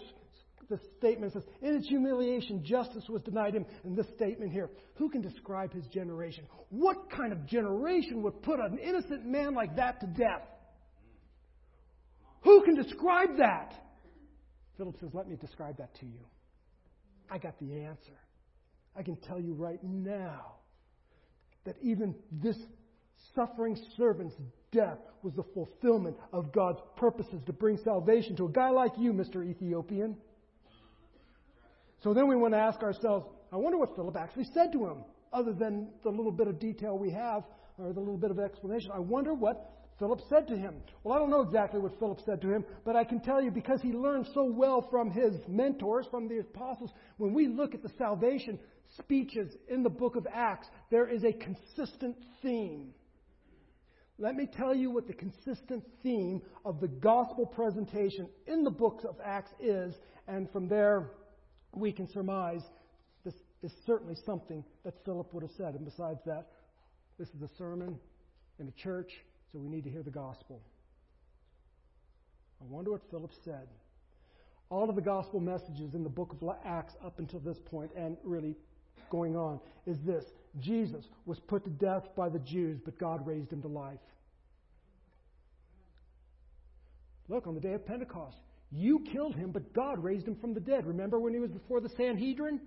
[0.68, 3.66] the statement says, In his humiliation, justice was denied him.
[3.84, 6.44] And this statement here, who can describe his generation?
[6.70, 10.42] What kind of generation would put an innocent man like that to death?
[12.42, 13.72] Who can describe that?
[14.76, 16.20] Philip says, Let me describe that to you.
[17.30, 18.18] I got the answer.
[18.96, 20.56] I can tell you right now
[21.64, 22.56] that even this
[23.34, 24.34] suffering servant's
[24.70, 29.12] death was the fulfillment of God's purposes to bring salvation to a guy like you,
[29.12, 29.44] Mr.
[29.44, 30.16] Ethiopian.
[32.04, 35.04] So then we want to ask ourselves, I wonder what Philip actually said to him,
[35.32, 37.44] other than the little bit of detail we have,
[37.78, 38.90] or the little bit of explanation.
[38.94, 40.74] I wonder what Philip said to him.
[41.02, 43.50] Well, I don't know exactly what Philip said to him, but I can tell you
[43.50, 47.82] because he learned so well from his mentors, from the apostles, when we look at
[47.82, 48.58] the salvation
[48.98, 52.92] speeches in the book of Acts, there is a consistent theme.
[54.18, 59.04] Let me tell you what the consistent theme of the gospel presentation in the books
[59.04, 59.94] of Acts is,
[60.28, 61.10] and from there,
[61.76, 62.62] we can surmise
[63.24, 65.74] this is certainly something that Philip would have said.
[65.74, 66.46] And besides that,
[67.18, 67.98] this is a sermon
[68.58, 69.12] in a church,
[69.52, 70.60] so we need to hear the gospel.
[72.60, 73.68] I wonder what Philip said.
[74.70, 78.16] All of the gospel messages in the book of Acts up until this point, and
[78.24, 78.56] really
[79.10, 80.24] going on, is this
[80.60, 83.98] Jesus was put to death by the Jews, but God raised him to life.
[87.28, 88.36] Look, on the day of Pentecost,
[88.74, 90.84] you killed him, but God raised him from the dead.
[90.84, 92.60] Remember when he was before the Sanhedrin?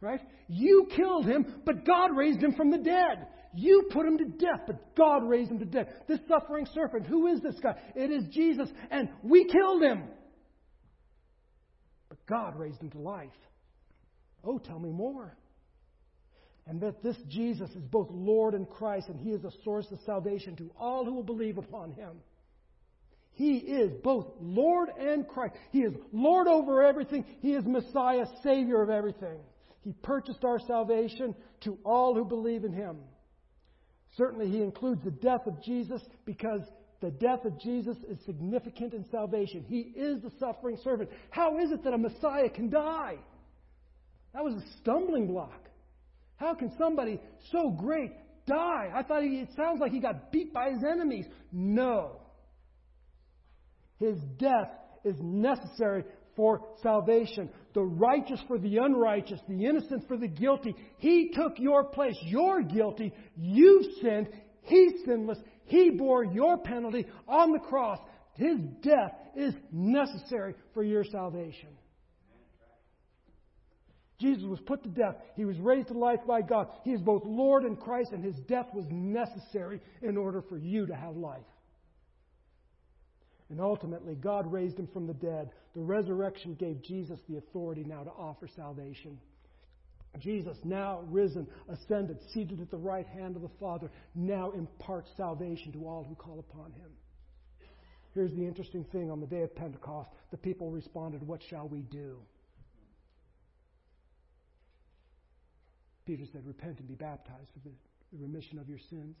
[0.00, 0.20] Right?
[0.46, 3.26] You killed him, but God raised him from the dead.
[3.54, 5.88] You put him to death, but God raised him to death.
[6.06, 7.74] This suffering serpent, who is this guy?
[7.96, 10.04] It is Jesus, and we killed him.
[12.08, 13.28] But God raised him to life.
[14.44, 15.36] Oh, tell me more.
[16.68, 19.98] And that this Jesus is both Lord and Christ, and he is a source of
[20.06, 22.18] salvation to all who will believe upon him.
[23.38, 25.54] He is both Lord and Christ.
[25.70, 27.24] He is Lord over everything.
[27.40, 29.38] He is Messiah, Savior of everything.
[29.82, 32.96] He purchased our salvation to all who believe in Him.
[34.16, 36.62] Certainly, He includes the death of Jesus because
[37.00, 39.64] the death of Jesus is significant in salvation.
[39.68, 41.08] He is the suffering servant.
[41.30, 43.18] How is it that a Messiah can die?
[44.34, 45.68] That was a stumbling block.
[46.38, 47.20] How can somebody
[47.52, 48.10] so great
[48.48, 48.90] die?
[48.92, 51.26] I thought he, it sounds like he got beat by his enemies.
[51.52, 52.16] No.
[53.98, 54.70] His death
[55.04, 56.04] is necessary
[56.36, 57.50] for salvation.
[57.74, 60.74] The righteous for the unrighteous, the innocent for the guilty.
[60.98, 62.16] He took your place.
[62.22, 63.12] You're guilty.
[63.36, 64.28] You've sinned.
[64.62, 65.38] He's sinless.
[65.64, 67.98] He bore your penalty on the cross.
[68.34, 71.70] His death is necessary for your salvation.
[74.20, 75.16] Jesus was put to death.
[75.36, 76.68] He was raised to life by God.
[76.84, 80.86] He is both Lord and Christ, and his death was necessary in order for you
[80.86, 81.44] to have life.
[83.50, 85.50] And ultimately, God raised him from the dead.
[85.74, 89.18] The resurrection gave Jesus the authority now to offer salvation.
[90.18, 95.72] Jesus, now risen, ascended, seated at the right hand of the Father, now imparts salvation
[95.72, 96.90] to all who call upon him.
[98.14, 101.82] Here's the interesting thing on the day of Pentecost the people responded, What shall we
[101.82, 102.18] do?
[106.06, 107.74] Peter said, Repent and be baptized for the
[108.18, 109.16] remission of your sins.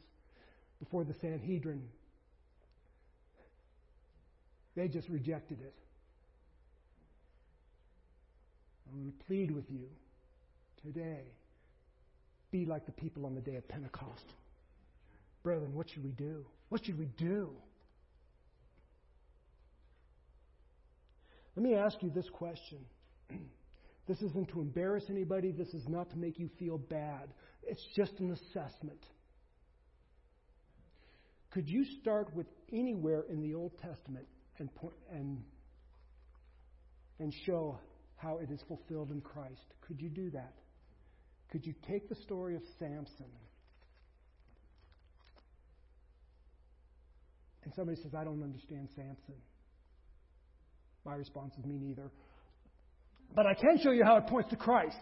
[0.80, 1.82] Before the Sanhedrin,
[4.78, 5.74] they just rejected it.
[8.86, 9.88] I'm going to plead with you
[10.84, 11.24] today
[12.52, 14.24] be like the people on the day of Pentecost.
[15.42, 16.46] Brethren, what should we do?
[16.68, 17.50] What should we do?
[21.56, 22.78] Let me ask you this question.
[24.06, 25.50] This isn't to embarrass anybody.
[25.50, 27.28] This is not to make you feel bad.
[27.62, 29.04] It's just an assessment.
[31.50, 34.26] Could you start with anywhere in the Old Testament
[34.58, 34.68] and,
[35.12, 35.42] and,
[37.18, 37.78] and show
[38.16, 39.74] how it is fulfilled in Christ.
[39.86, 40.54] Could you do that?
[41.50, 43.26] Could you take the story of Samson?
[47.64, 49.34] And somebody says, I don't understand Samson.
[51.04, 52.10] My response is, me neither.
[53.34, 54.96] But I can show you how it points to Christ.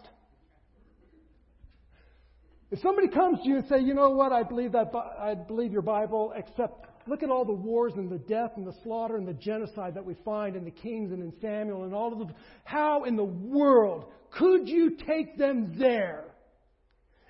[2.69, 5.71] If somebody comes to you and say, you know what, I believe that I believe
[5.71, 9.27] your Bible, except Look at all the wars and the death and the slaughter and
[9.27, 12.33] the genocide that we find in the Kings and in Samuel and all of them.
[12.63, 16.25] How in the world could you take them there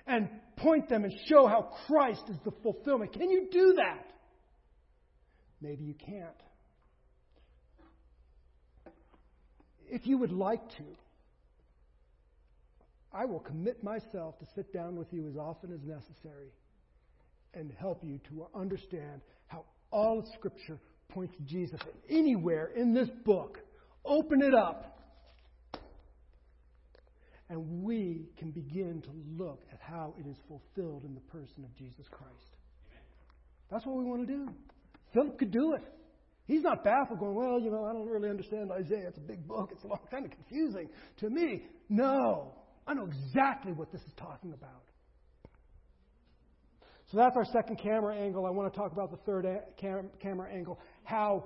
[0.06, 3.12] and point them and show how Christ is the fulfillment?
[3.12, 4.04] Can you do that?
[5.60, 6.26] Maybe you can't.
[9.90, 10.84] If you would like to,
[13.12, 16.52] I will commit myself to sit down with you as often as necessary
[17.54, 19.22] and help you to understand
[19.90, 20.78] all of Scripture
[21.08, 21.80] points to Jesus.
[22.08, 23.58] Anywhere in this book,
[24.04, 24.94] open it up.
[27.50, 29.10] And we can begin to
[29.42, 32.56] look at how it is fulfilled in the person of Jesus Christ.
[33.70, 34.48] That's what we want to do.
[35.14, 35.82] Philip could do it.
[36.46, 39.08] He's not baffled, going, Well, you know, I don't really understand Isaiah.
[39.08, 39.70] It's a big book.
[39.72, 41.64] It's a lot, kind of confusing to me.
[41.88, 42.52] No.
[42.86, 44.87] I know exactly what this is talking about.
[47.10, 48.44] So that's our second camera angle.
[48.44, 51.44] I want to talk about the third a- cam- camera angle how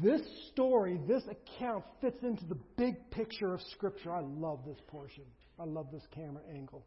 [0.00, 0.22] this
[0.52, 4.12] story, this account fits into the big picture of Scripture.
[4.12, 5.24] I love this portion.
[5.58, 6.84] I love this camera angle.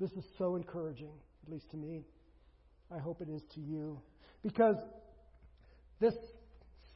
[0.00, 1.12] This is so encouraging,
[1.46, 2.04] at least to me.
[2.92, 4.00] I hope it is to you.
[4.42, 4.76] Because
[6.00, 6.14] this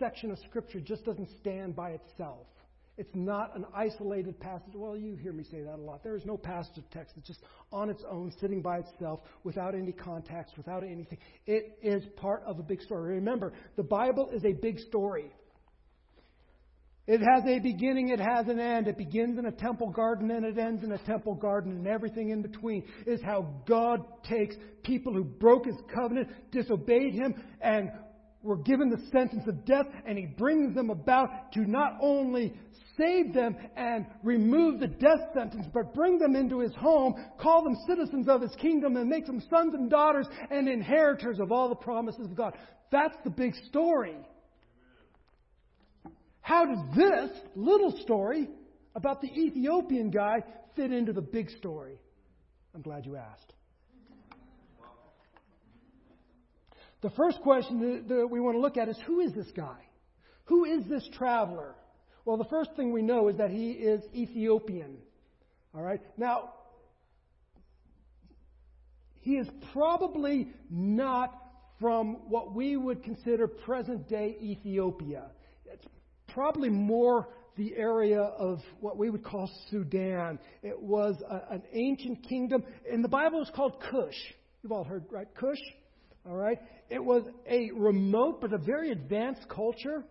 [0.01, 2.49] section of Scripture just doesn't stand by itself.
[2.97, 4.75] It's not an isolated passage.
[4.75, 6.05] Well, you hear me say that a lot.
[6.05, 7.41] There is no passage of text that's just
[7.73, 11.19] on its own, sitting by itself, without any context, without anything.
[11.47, 13.15] It is part of a big story.
[13.17, 15.33] Remember, the Bible is a big story.
[17.07, 18.89] It has a beginning, it has an end.
[18.89, 22.31] It begins in a temple garden and it ends in a temple garden, and everything
[22.31, 27.91] in between is how God takes people who broke his covenant, disobeyed him, and
[28.45, 32.53] were given the sentence of death, and he brings them about to not only
[32.97, 37.77] save them and remove the death sentence, but bring them into his home, call them
[37.89, 41.75] citizens of his kingdom, and make them sons and daughters and inheritors of all the
[41.75, 42.55] promises of God.
[42.93, 44.17] That's the big story.
[46.41, 48.49] How does this little story
[48.95, 50.45] about the Ethiopian guy
[50.77, 51.99] fit into the big story?
[52.75, 53.54] I'm glad you asked.
[57.05, 59.77] The first question that, we want to look at is who is this guy?
[60.47, 61.75] Who is this traveler?
[62.25, 64.97] Well, the first thing we know is that he is Ethiopian.
[65.75, 66.01] All right?
[66.17, 66.55] Now,
[69.21, 71.39] he is probably not
[71.79, 75.27] from what we would consider present day Ethiopia.
[75.67, 75.85] It's
[76.29, 77.29] probably more
[77.59, 80.39] the area of what we would call Sudan.
[80.63, 82.65] It was a, an ancient kingdom.
[82.91, 84.17] and the Bible, is called Cush.
[84.63, 85.29] You've all heard, right?
[85.35, 85.61] Cush.
[86.27, 86.59] All right.
[86.89, 90.05] It was a remote but a very advanced culture.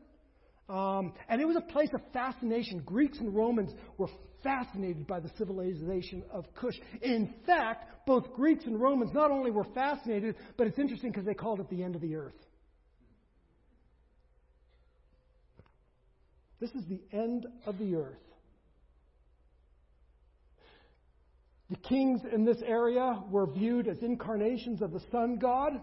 [0.70, 2.82] Um, and it was a place of fascination.
[2.86, 4.07] Greeks and Romans were
[4.43, 6.76] fascinated by the civilization of Cush.
[7.01, 11.34] In fact, both Greeks and Romans not only were fascinated, but it's interesting because they
[11.34, 12.36] called it the end of the earth.
[16.59, 18.18] This is the end of the earth.
[21.70, 25.82] The kings in this area were viewed as incarnations of the sun god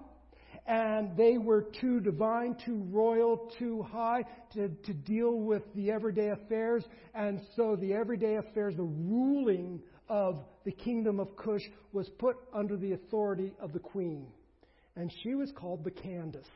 [0.70, 4.22] and they were too divine, too royal, too high
[4.54, 6.84] to, to deal with the everyday affairs.
[7.12, 11.62] And so the everyday affairs, the ruling of the kingdom of Cush,
[11.92, 14.28] was put under the authority of the queen.
[14.94, 16.46] And she was called the Candace.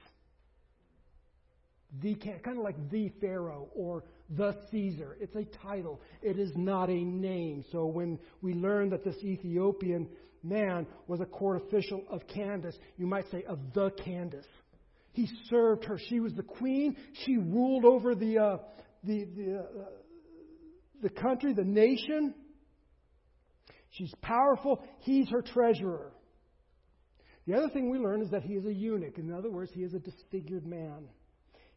[2.01, 5.17] The, kind of like the Pharaoh or the Caesar.
[5.21, 6.01] It's a title.
[6.23, 7.65] It is not a name.
[7.73, 10.07] So when we learn that this Ethiopian
[10.45, 12.77] man was a court official of Candace.
[12.97, 14.47] You might say of the Candace.
[15.13, 15.99] He served her.
[16.09, 16.97] She was the queen.
[17.25, 18.57] She ruled over the, uh,
[19.05, 19.85] the, the, uh,
[21.03, 22.35] the country, the nation.
[23.91, 24.83] She's powerful.
[25.01, 26.13] He's her treasurer.
[27.47, 29.19] The other thing we learn is that he is a eunuch.
[29.19, 31.09] In other words, he is a disfigured man.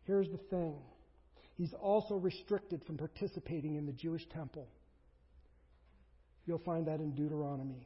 [0.03, 0.76] Here's the thing
[1.55, 4.68] he's also restricted from participating in the Jewish temple.
[6.45, 7.86] You'll find that in Deuteronomy.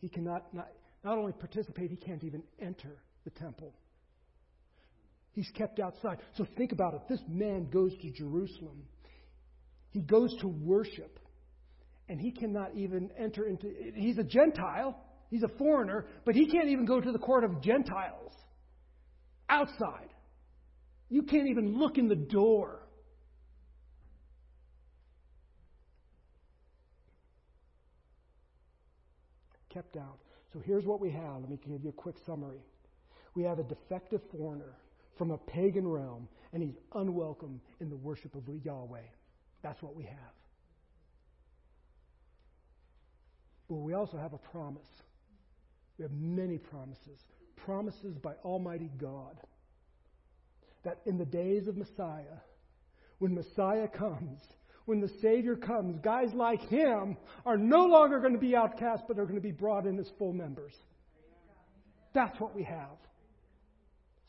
[0.00, 0.68] He cannot not,
[1.04, 3.74] not only participate, he can't even enter the temple.
[5.32, 6.18] He's kept outside.
[6.36, 7.02] So think about it.
[7.08, 8.82] This man goes to Jerusalem.
[9.90, 11.18] He goes to worship.
[12.08, 14.98] And he cannot even enter into he's a Gentile,
[15.30, 18.32] he's a foreigner, but he can't even go to the court of Gentiles.
[19.48, 20.08] Outside.
[21.10, 22.87] You can't even look in the door.
[29.78, 30.18] Kept out.
[30.52, 31.40] So here's what we have.
[31.40, 32.58] Let me give you a quick summary.
[33.34, 34.74] We have a defective foreigner
[35.16, 39.06] from a pagan realm, and he's unwelcome in the worship of Yahweh.
[39.62, 40.34] That's what we have.
[43.68, 44.88] But we also have a promise.
[45.96, 47.20] We have many promises.
[47.64, 49.36] Promises by Almighty God
[50.84, 52.38] that in the days of Messiah,
[53.18, 54.40] when Messiah comes,
[54.88, 59.18] when the Savior comes, guys like him are no longer going to be outcast, but
[59.18, 60.72] are going to be brought in as full members.
[62.14, 62.96] That's what we have.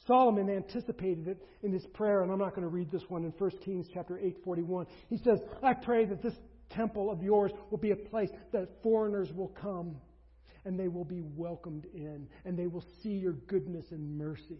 [0.05, 3.31] Solomon anticipated it in his prayer, and I'm not going to read this one in
[3.37, 4.87] 1 Kings chapter 8, 41.
[5.09, 6.33] He says, I pray that this
[6.71, 9.95] temple of yours will be a place that foreigners will come
[10.65, 14.59] and they will be welcomed in and they will see your goodness and mercy.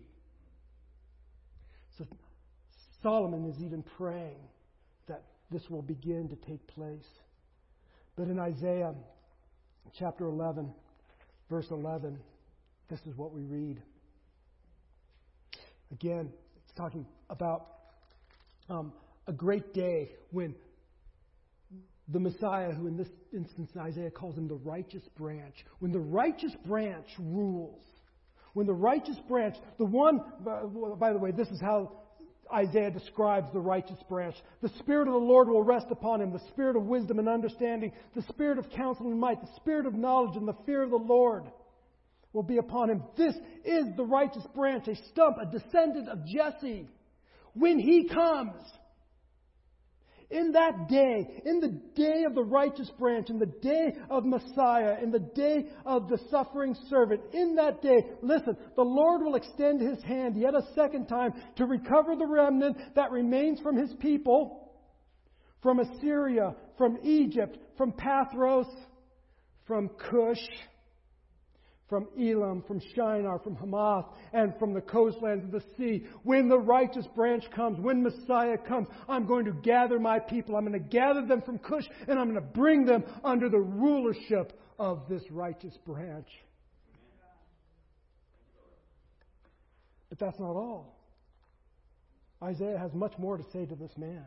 [1.97, 2.07] So
[3.03, 4.39] Solomon is even praying
[5.51, 7.07] this will begin to take place.
[8.15, 8.93] But in Isaiah
[9.97, 10.71] chapter 11,
[11.49, 12.19] verse 11,
[12.89, 13.81] this is what we read.
[15.91, 16.31] Again,
[16.63, 17.67] it's talking about
[18.69, 18.93] um,
[19.27, 20.55] a great day when
[22.11, 26.51] the Messiah, who in this instance Isaiah calls him the righteous branch, when the righteous
[26.65, 27.83] branch rules,
[28.53, 31.98] when the righteous branch, the one, by the way, this is how
[32.53, 34.35] Isaiah describes the righteous branch.
[34.61, 37.91] The Spirit of the Lord will rest upon him, the Spirit of wisdom and understanding,
[38.15, 40.97] the Spirit of counsel and might, the Spirit of knowledge and the fear of the
[40.97, 41.43] Lord
[42.33, 43.03] will be upon him.
[43.17, 43.35] This
[43.65, 46.87] is the righteous branch, a stump, a descendant of Jesse.
[47.53, 48.61] When he comes,
[50.29, 54.97] in that day, in the day of the righteous branch, in the day of Messiah,
[55.01, 59.81] in the day of the suffering servant, in that day, listen, the Lord will extend
[59.81, 64.71] his hand yet a second time to recover the remnant that remains from his people,
[65.63, 68.67] from Assyria, from Egypt, from Pathros,
[69.65, 70.45] from Cush,
[71.89, 76.05] from Elam, from Shinar, from Hamath, and from the coastlands of the sea.
[76.23, 80.55] When the righteous branch comes, when Messiah comes, I'm going to gather my people.
[80.55, 83.59] I'm going to gather them from Cush, and I'm going to bring them under the
[83.59, 86.29] rulership of this righteous branch.
[90.09, 90.95] But that's not all.
[92.41, 94.25] Isaiah has much more to say to this man.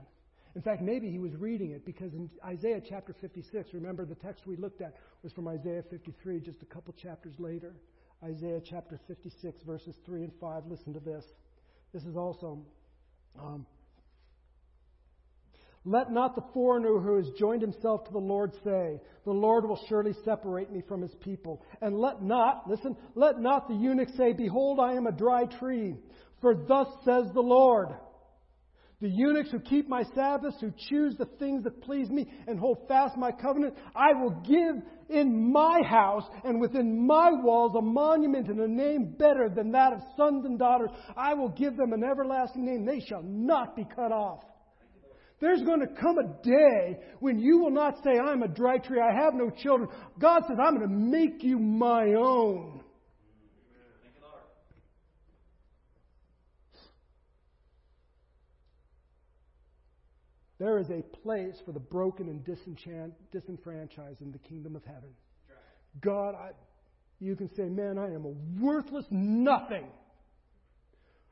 [0.54, 4.46] In fact, maybe he was reading it because in Isaiah chapter 56, remember the text
[4.46, 7.74] we looked at was from Isaiah 53, just a couple chapters later.
[8.22, 10.66] Isaiah chapter 56, verses 3 and 5.
[10.66, 11.24] Listen to this.
[11.92, 12.64] This is also.
[13.40, 13.66] Um,
[15.84, 19.80] let not the foreigner who has joined himself to the Lord say, The Lord will
[19.88, 21.64] surely separate me from his people.
[21.80, 25.96] And let not, listen, let not the eunuch say, Behold, I am a dry tree.
[26.40, 27.88] For thus says the Lord.
[29.02, 32.86] The eunuchs who keep my Sabbaths, who choose the things that please me, and hold
[32.86, 34.76] fast my covenant, I will give
[35.08, 39.92] in my house and within my walls a monument and a name better than that
[39.92, 40.90] of sons and daughters.
[41.16, 42.86] I will give them an everlasting name.
[42.86, 44.44] They shall not be cut off.
[45.40, 49.00] There's going to come a day when you will not say, I'm a dry tree,
[49.00, 49.88] I have no children.
[50.20, 52.81] God says, I'm going to make you my own.
[60.62, 65.10] There is a place for the broken and disenfranchised in the kingdom of heaven.
[66.00, 66.50] God, I,
[67.18, 69.88] you can say, man, I am a worthless nothing.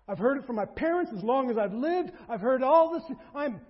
[0.08, 2.10] I've heard it from my parents as long as I've lived.
[2.28, 3.04] I've heard all this.
[3.32, 3.60] I'm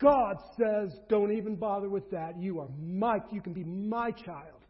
[0.00, 2.40] God says, don't even bother with that.
[2.40, 4.60] You are my, you can be my child.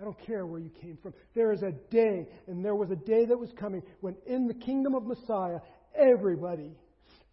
[0.00, 1.12] I don't care where you came from.
[1.34, 4.54] There is a day, and there was a day that was coming when in the
[4.54, 5.58] kingdom of Messiah,
[5.94, 6.72] everybody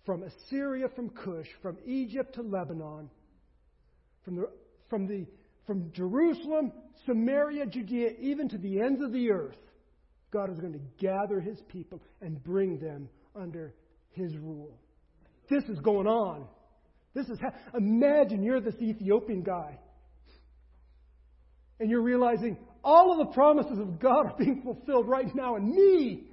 [0.05, 3.09] from Assyria, from Cush, from Egypt to Lebanon,
[4.23, 4.49] from the,
[4.89, 5.25] from the,
[5.65, 6.71] from Jerusalem,
[7.05, 9.57] Samaria, Judea, even to the ends of the earth,
[10.31, 13.73] God is going to gather his people and bring them under
[14.11, 14.77] his rule.
[15.49, 16.47] This is going on.
[17.13, 19.77] This is ha- imagine you're this Ethiopian guy.
[21.79, 25.69] And you're realizing all of the promises of God are being fulfilled right now in
[25.69, 26.23] me.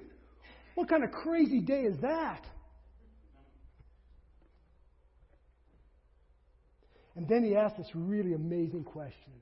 [0.75, 2.45] What kind of crazy day is that?
[7.21, 9.33] And then he asked this really amazing question.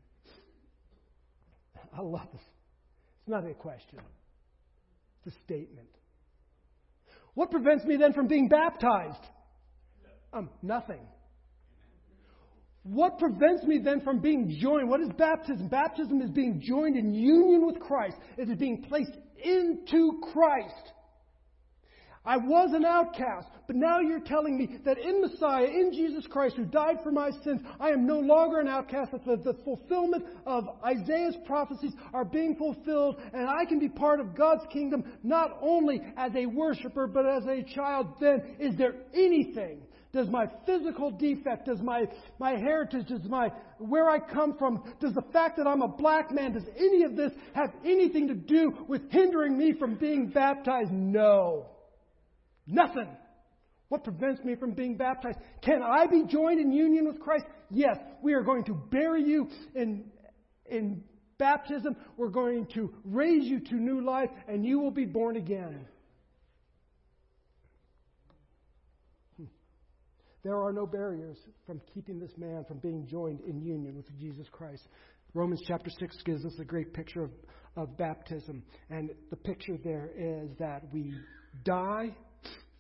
[1.97, 2.41] I love this.
[2.41, 3.99] It's not a question,
[5.25, 5.87] it's a statement.
[7.35, 9.23] What prevents me then from being baptized?
[10.33, 10.99] Um, nothing.
[12.83, 14.89] What prevents me then from being joined?
[14.89, 15.69] What is baptism?
[15.69, 18.17] Baptism is being joined in union with Christ.
[18.37, 20.91] It is being placed into Christ.
[22.25, 26.57] I was an outcast, but now you're telling me that in Messiah, in Jesus Christ,
[26.57, 30.67] who died for my sins, I am no longer an outcast, that the, fulfillment of
[30.83, 36.01] Isaiah's prophecies are being fulfilled, and I can be part of God's kingdom not only
[36.17, 38.07] as a worshiper, but as a child.
[38.19, 42.05] Then, is there anything does my physical defect, does my,
[42.39, 46.31] my heritage, does my where I come from, does the fact that I'm a black
[46.31, 50.91] man, does any of this have anything to do with hindering me from being baptized?
[50.91, 51.67] No.
[52.69, 53.09] Nothing.
[53.89, 55.39] What prevents me from being baptized?
[55.63, 57.45] Can I be joined in union with Christ?
[57.71, 57.97] Yes.
[58.21, 60.05] We are going to bury you in,
[60.69, 61.03] in
[61.39, 61.95] baptism.
[62.15, 65.87] We're going to raise you to new life, and you will be born again.
[69.37, 69.45] Hmm.
[70.43, 74.45] There are no barriers from keeping this man from being joined in union with Jesus
[74.51, 74.87] Christ.
[75.33, 77.31] Romans chapter 6 gives us a great picture of,
[77.75, 78.61] of baptism.
[78.91, 81.13] And the picture there is that we
[81.63, 82.15] die,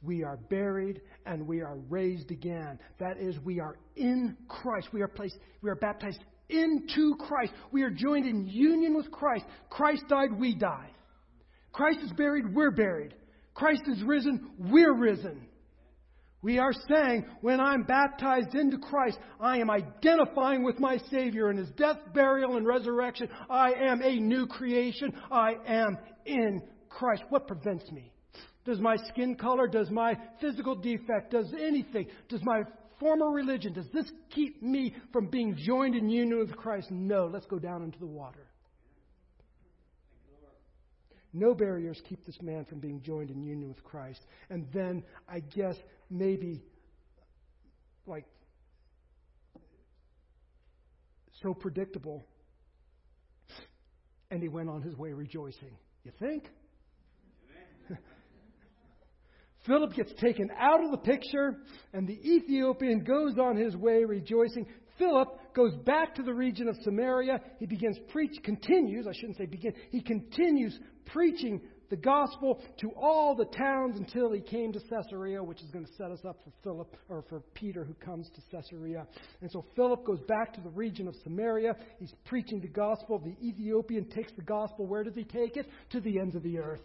[0.01, 2.79] we are buried, and we are raised again.
[2.99, 4.89] That is, we are in Christ.
[4.93, 7.53] We are placed, we are baptized into Christ.
[7.71, 9.45] We are joined in union with Christ.
[9.69, 10.91] Christ died, we died.
[11.71, 13.13] Christ is buried, we're buried.
[13.53, 15.47] Christ is risen, we're risen.
[16.41, 21.57] We are saying, when I'm baptized into Christ, I am identifying with my Savior in
[21.57, 23.27] His death, burial, and resurrection.
[23.49, 25.13] I am a new creation.
[25.29, 27.23] I am in Christ.
[27.27, 28.13] What prevents me?
[28.69, 32.61] Does my skin color, does my physical defect, does anything, does my
[32.99, 36.91] former religion, does this keep me from being joined in union with Christ?
[36.91, 37.25] No.
[37.25, 38.45] Let's go down into the water.
[41.33, 44.19] No barriers keep this man from being joined in union with Christ.
[44.51, 45.75] And then I guess
[46.11, 46.61] maybe
[48.05, 48.25] like
[51.41, 52.23] so predictable.
[54.29, 55.75] And he went on his way rejoicing.
[56.03, 56.43] You think?
[59.69, 61.57] Philip gets taken out of the picture,
[61.93, 64.65] and the Ethiopian goes on his way rejoicing.
[64.97, 67.39] Philip goes back to the region of Samaria.
[67.59, 71.61] He begins preach, continues, I shouldn't say begin, he continues preaching
[71.91, 75.93] the gospel to all the towns until he came to Caesarea, which is going to
[75.93, 79.05] set us up for Philip or for Peter who comes to Caesarea.
[79.41, 81.75] And so Philip goes back to the region of Samaria.
[81.99, 83.19] He's preaching the gospel.
[83.19, 84.87] The Ethiopian takes the gospel.
[84.87, 85.67] Where does he take it?
[85.91, 86.81] To the ends of the earth.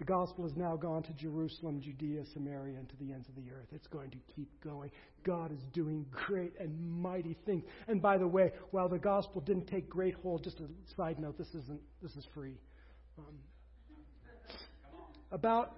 [0.00, 3.50] The gospel has now gone to Jerusalem, Judea, Samaria, and to the ends of the
[3.52, 3.66] earth.
[3.70, 4.90] It's going to keep going.
[5.24, 7.64] God is doing great and mighty things.
[7.86, 11.36] And by the way, while the gospel didn't take great hold, just a side note,
[11.36, 12.54] this isn't this is free.
[13.18, 13.34] Um,
[15.32, 15.74] about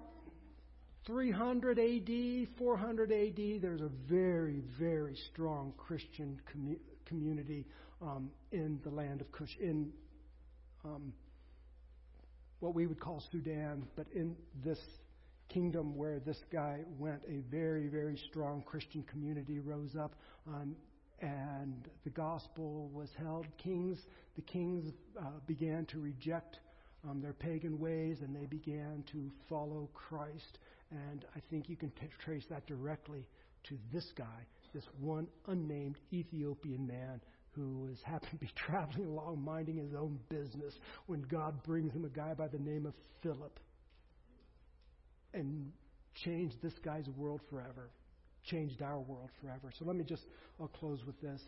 [1.05, 7.67] 300 AD, 400 AD, there's a very, very strong Christian commu- community
[8.01, 9.91] um, in the land of Cush, in
[10.85, 11.13] um,
[12.63, 14.79] what we would call Sudan, but in this
[15.49, 20.15] kingdom where this guy went, a very, very strong Christian community rose up.
[20.47, 20.77] Um,
[21.21, 23.47] and the gospel was held.
[23.59, 23.99] Kings,
[24.37, 26.61] the kings uh, began to reject
[27.09, 30.59] um, their pagan ways and they began to follow Christ.
[30.93, 33.27] And I think you can t- trace that directly
[33.65, 37.21] to this guy, this one unnamed Ethiopian man
[37.55, 40.75] who was happened to be traveling along minding his own business
[41.07, 43.59] when God brings him a guy by the name of Philip
[45.35, 45.71] and
[46.25, 47.91] changed this guy's world forever,
[48.45, 49.73] changed our world forever.
[49.79, 50.23] So let me just,
[50.61, 51.41] I'll close with this.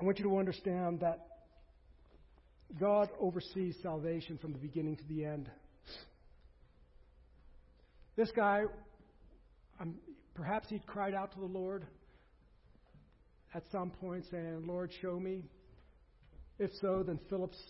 [0.00, 1.26] I want you to understand that
[2.78, 5.48] God oversees salvation from the beginning to the end.
[8.16, 8.64] This guy,
[10.34, 11.86] perhaps he'd cried out to the Lord
[13.56, 15.42] at some point saying, Lord, show me.
[16.58, 17.60] If so, then Philip's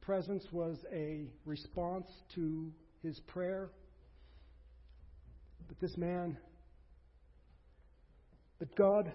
[0.00, 2.72] presence was a response to
[3.02, 3.68] his prayer.
[5.68, 6.38] But this man,
[8.58, 9.12] but God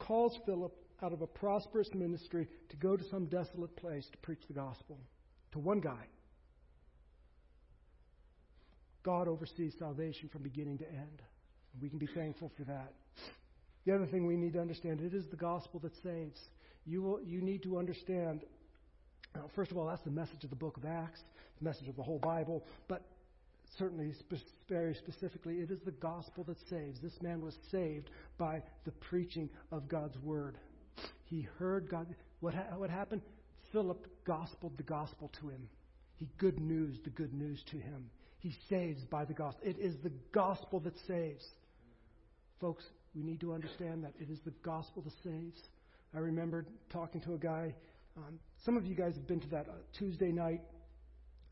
[0.00, 4.42] calls Philip out of a prosperous ministry to go to some desolate place to preach
[4.48, 4.98] the gospel
[5.52, 6.06] to one guy.
[9.04, 11.22] God oversees salvation from beginning to end.
[11.80, 12.92] We can be thankful for that.
[13.84, 16.40] The other thing we need to understand it is the gospel that saves.
[16.84, 18.42] You, will, you need to understand,
[19.34, 21.20] uh, first of all, that's the message of the book of Acts,
[21.58, 23.02] the message of the whole Bible, but
[23.78, 24.12] certainly,
[24.68, 27.00] very specifically, it is the gospel that saves.
[27.00, 30.58] This man was saved by the preaching of God's word.
[31.24, 32.14] He heard God.
[32.40, 33.22] What, ha- what happened?
[33.72, 35.68] Philip gospeled the gospel to him.
[36.16, 38.10] He good news the good news to him.
[38.38, 39.62] He saves by the gospel.
[39.64, 41.44] It is the gospel that saves.
[42.60, 42.84] Folks,
[43.14, 45.60] we need to understand that it is the gospel that saves.
[46.14, 47.74] I remember talking to a guy.
[48.16, 50.60] Um, some of you guys have been to that uh, Tuesday night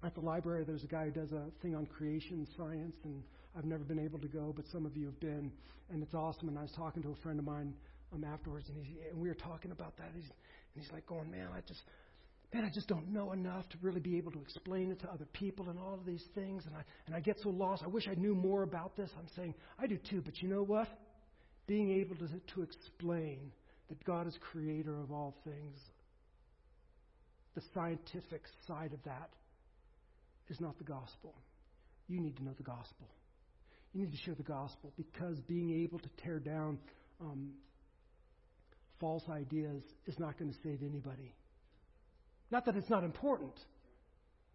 [0.02, 0.64] at the library.
[0.64, 3.22] There's a guy who does a thing on creation science, and
[3.56, 5.50] I've never been able to go, but some of you have been,
[5.90, 6.48] and it's awesome.
[6.48, 7.74] And I was talking to a friend of mine
[8.12, 10.10] um, afterwards, and, he, and we were talking about that.
[10.14, 11.80] He's, and he's like, going, man, I just
[12.52, 15.26] man, I just don't know enough to really be able to explain it to other
[15.32, 16.64] people and all of these things.
[16.66, 17.82] And I, and I get so lost.
[17.84, 19.10] I wish I knew more about this.
[19.18, 20.20] I'm saying, I do too.
[20.24, 20.88] But you know what?
[21.70, 23.52] Being able to, to explain
[23.88, 25.78] that God is creator of all things,
[27.54, 29.30] the scientific side of that
[30.48, 31.32] is not the gospel.
[32.08, 33.06] You need to know the gospel.
[33.92, 36.76] You need to share the gospel because being able to tear down
[37.20, 37.52] um,
[38.98, 41.36] false ideas is not going to save anybody.
[42.50, 43.54] Not that it's not important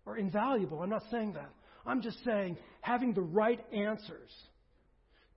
[0.06, 0.82] or invaluable.
[0.82, 1.50] I'm not saying that.
[1.86, 4.32] I'm just saying having the right answers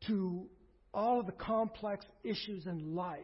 [0.08, 0.48] to
[0.98, 3.20] all of the complex issues in life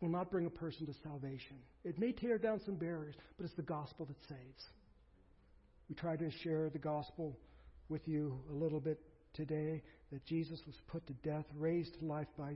[0.00, 1.56] will not bring a person to salvation.
[1.82, 4.64] It may tear down some barriers, but it's the gospel that saves.
[5.88, 7.36] We try to share the gospel
[7.88, 9.00] with you a little bit
[9.34, 12.54] today that Jesus was put to death, raised to life by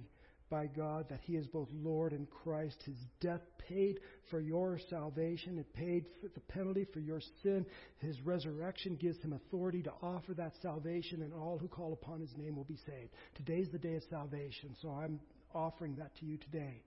[0.53, 2.77] by God that He is both Lord and Christ.
[2.85, 4.01] His death paid
[4.31, 7.65] for your salvation, it paid for the penalty for your sin.
[8.01, 12.37] His resurrection gives Him authority to offer that salvation, and all who call upon His
[12.37, 13.11] name will be saved.
[13.35, 15.19] Today's the day of salvation, so I'm
[15.55, 16.83] offering that to you today.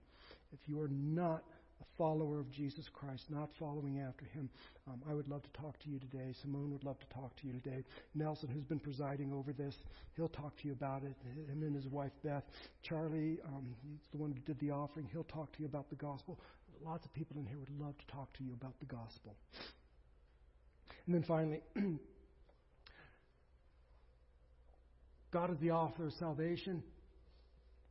[0.52, 1.42] If you are not
[1.80, 4.48] a follower of Jesus Christ, not following after him.
[4.88, 6.34] Um, I would love to talk to you today.
[6.40, 7.84] Simone would love to talk to you today.
[8.14, 9.74] Nelson, who's been presiding over this,
[10.14, 11.14] he'll talk to you about it.
[11.50, 12.44] Him and his wife Beth.
[12.82, 15.08] Charlie, um, he's the one who did the offering.
[15.12, 16.38] He'll talk to you about the gospel.
[16.84, 19.34] Lots of people in here would love to talk to you about the gospel.
[21.06, 21.60] And then finally,
[25.30, 26.82] God is the author of salvation.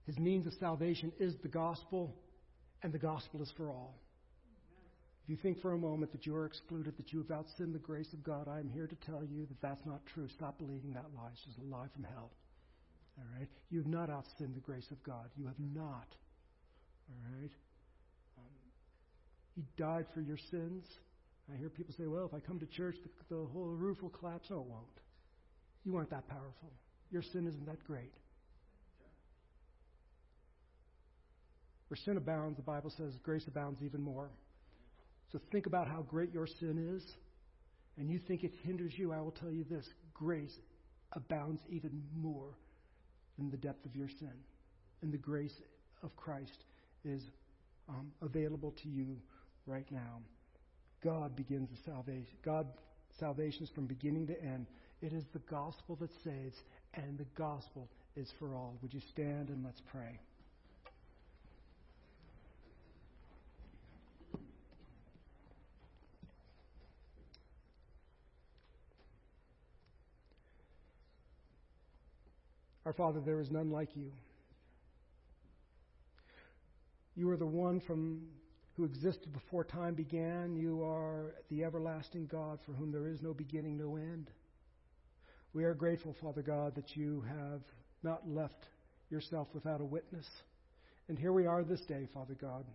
[0.06, 2.14] His means of salvation is the gospel
[2.84, 3.96] and the gospel is for all.
[5.24, 7.80] If you think for a moment that you are excluded, that you have outsinned the
[7.80, 10.28] grace of God, I am here to tell you that that's not true.
[10.30, 11.30] Stop believing that lie.
[11.34, 12.30] It's just a lie from hell.
[13.18, 13.48] All right?
[13.72, 15.30] You have not outsinned the grace of God.
[15.36, 16.08] You have not.
[17.10, 17.50] All right?
[18.38, 18.54] Um,
[19.56, 20.86] he died for your sins.
[21.52, 24.10] I hear people say, well, if I come to church, the, the whole roof will
[24.10, 24.50] collapse.
[24.52, 24.86] No, it won't.
[25.86, 26.72] You aren't that powerful.
[27.12, 28.14] Your sin isn't that great.
[31.88, 34.30] Where sin abounds, the Bible says grace abounds even more.
[35.32, 37.04] So think about how great your sin is,
[37.98, 39.12] and you think it hinders you.
[39.12, 40.56] I will tell you this grace
[41.14, 42.58] abounds even more
[43.38, 44.34] than the depth of your sin.
[45.02, 45.54] And the grace
[46.04, 46.64] of Christ
[47.04, 47.22] is
[47.88, 49.18] um, available to you
[49.66, 50.22] right now.
[51.04, 52.34] God begins the salvation.
[52.44, 52.68] God
[53.20, 54.66] salvation is from beginning to end.
[55.02, 56.58] It is the gospel that saves,
[56.94, 58.78] and the gospel is for all.
[58.82, 60.20] Would you stand and let's pray?
[72.86, 74.12] Our Father, there is none like you.
[77.16, 78.28] You are the one from
[78.76, 80.56] who existed before time began.
[80.56, 84.30] You are the everlasting God for whom there is no beginning, no end.
[85.54, 87.62] We are grateful, Father God, that you have
[88.04, 88.68] not left
[89.10, 90.26] yourself without a witness.
[91.08, 92.66] And here we are this day, Father God,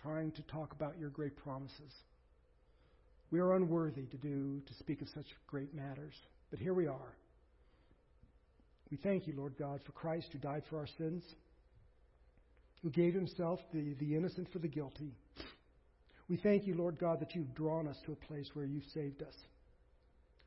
[0.00, 1.92] trying to talk about your great promises.
[3.30, 6.14] We are unworthy to do to speak of such great matters,
[6.50, 7.16] but here we are.
[8.90, 11.22] We thank you, Lord God, for Christ who died for our sins
[12.86, 15.12] who gave himself, the, the innocent for the guilty.
[16.28, 19.22] We thank you, Lord God, that you've drawn us to a place where you've saved
[19.22, 19.34] us.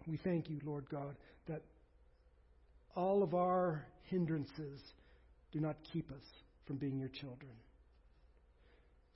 [0.08, 1.18] We thank you, Lord God,
[1.48, 1.64] that
[2.96, 4.80] all of our hindrances
[5.52, 6.24] do not keep us
[6.66, 7.52] from being your children.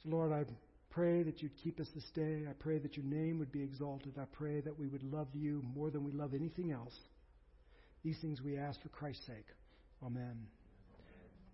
[0.03, 0.43] So, Lord, I
[0.89, 2.43] pray that you'd keep us this day.
[2.49, 4.17] I pray that your name would be exalted.
[4.19, 6.93] I pray that we would love you more than we love anything else.
[8.03, 9.47] These things we ask for Christ's sake.
[10.05, 10.47] Amen.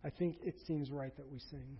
[0.03, 1.77] I think it seems right that we sing.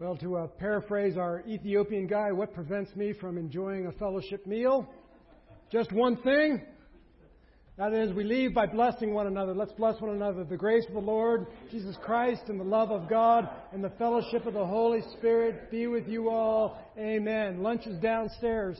[0.00, 4.88] Well, to uh, paraphrase our Ethiopian guy, what prevents me from enjoying a fellowship meal?
[5.70, 6.62] Just one thing.
[7.76, 9.54] That is, we leave by blessing one another.
[9.54, 10.44] Let's bless one another.
[10.44, 14.46] The grace of the Lord Jesus Christ and the love of God and the fellowship
[14.46, 16.78] of the Holy Spirit be with you all.
[16.96, 17.62] Amen.
[17.62, 18.78] Lunch is downstairs.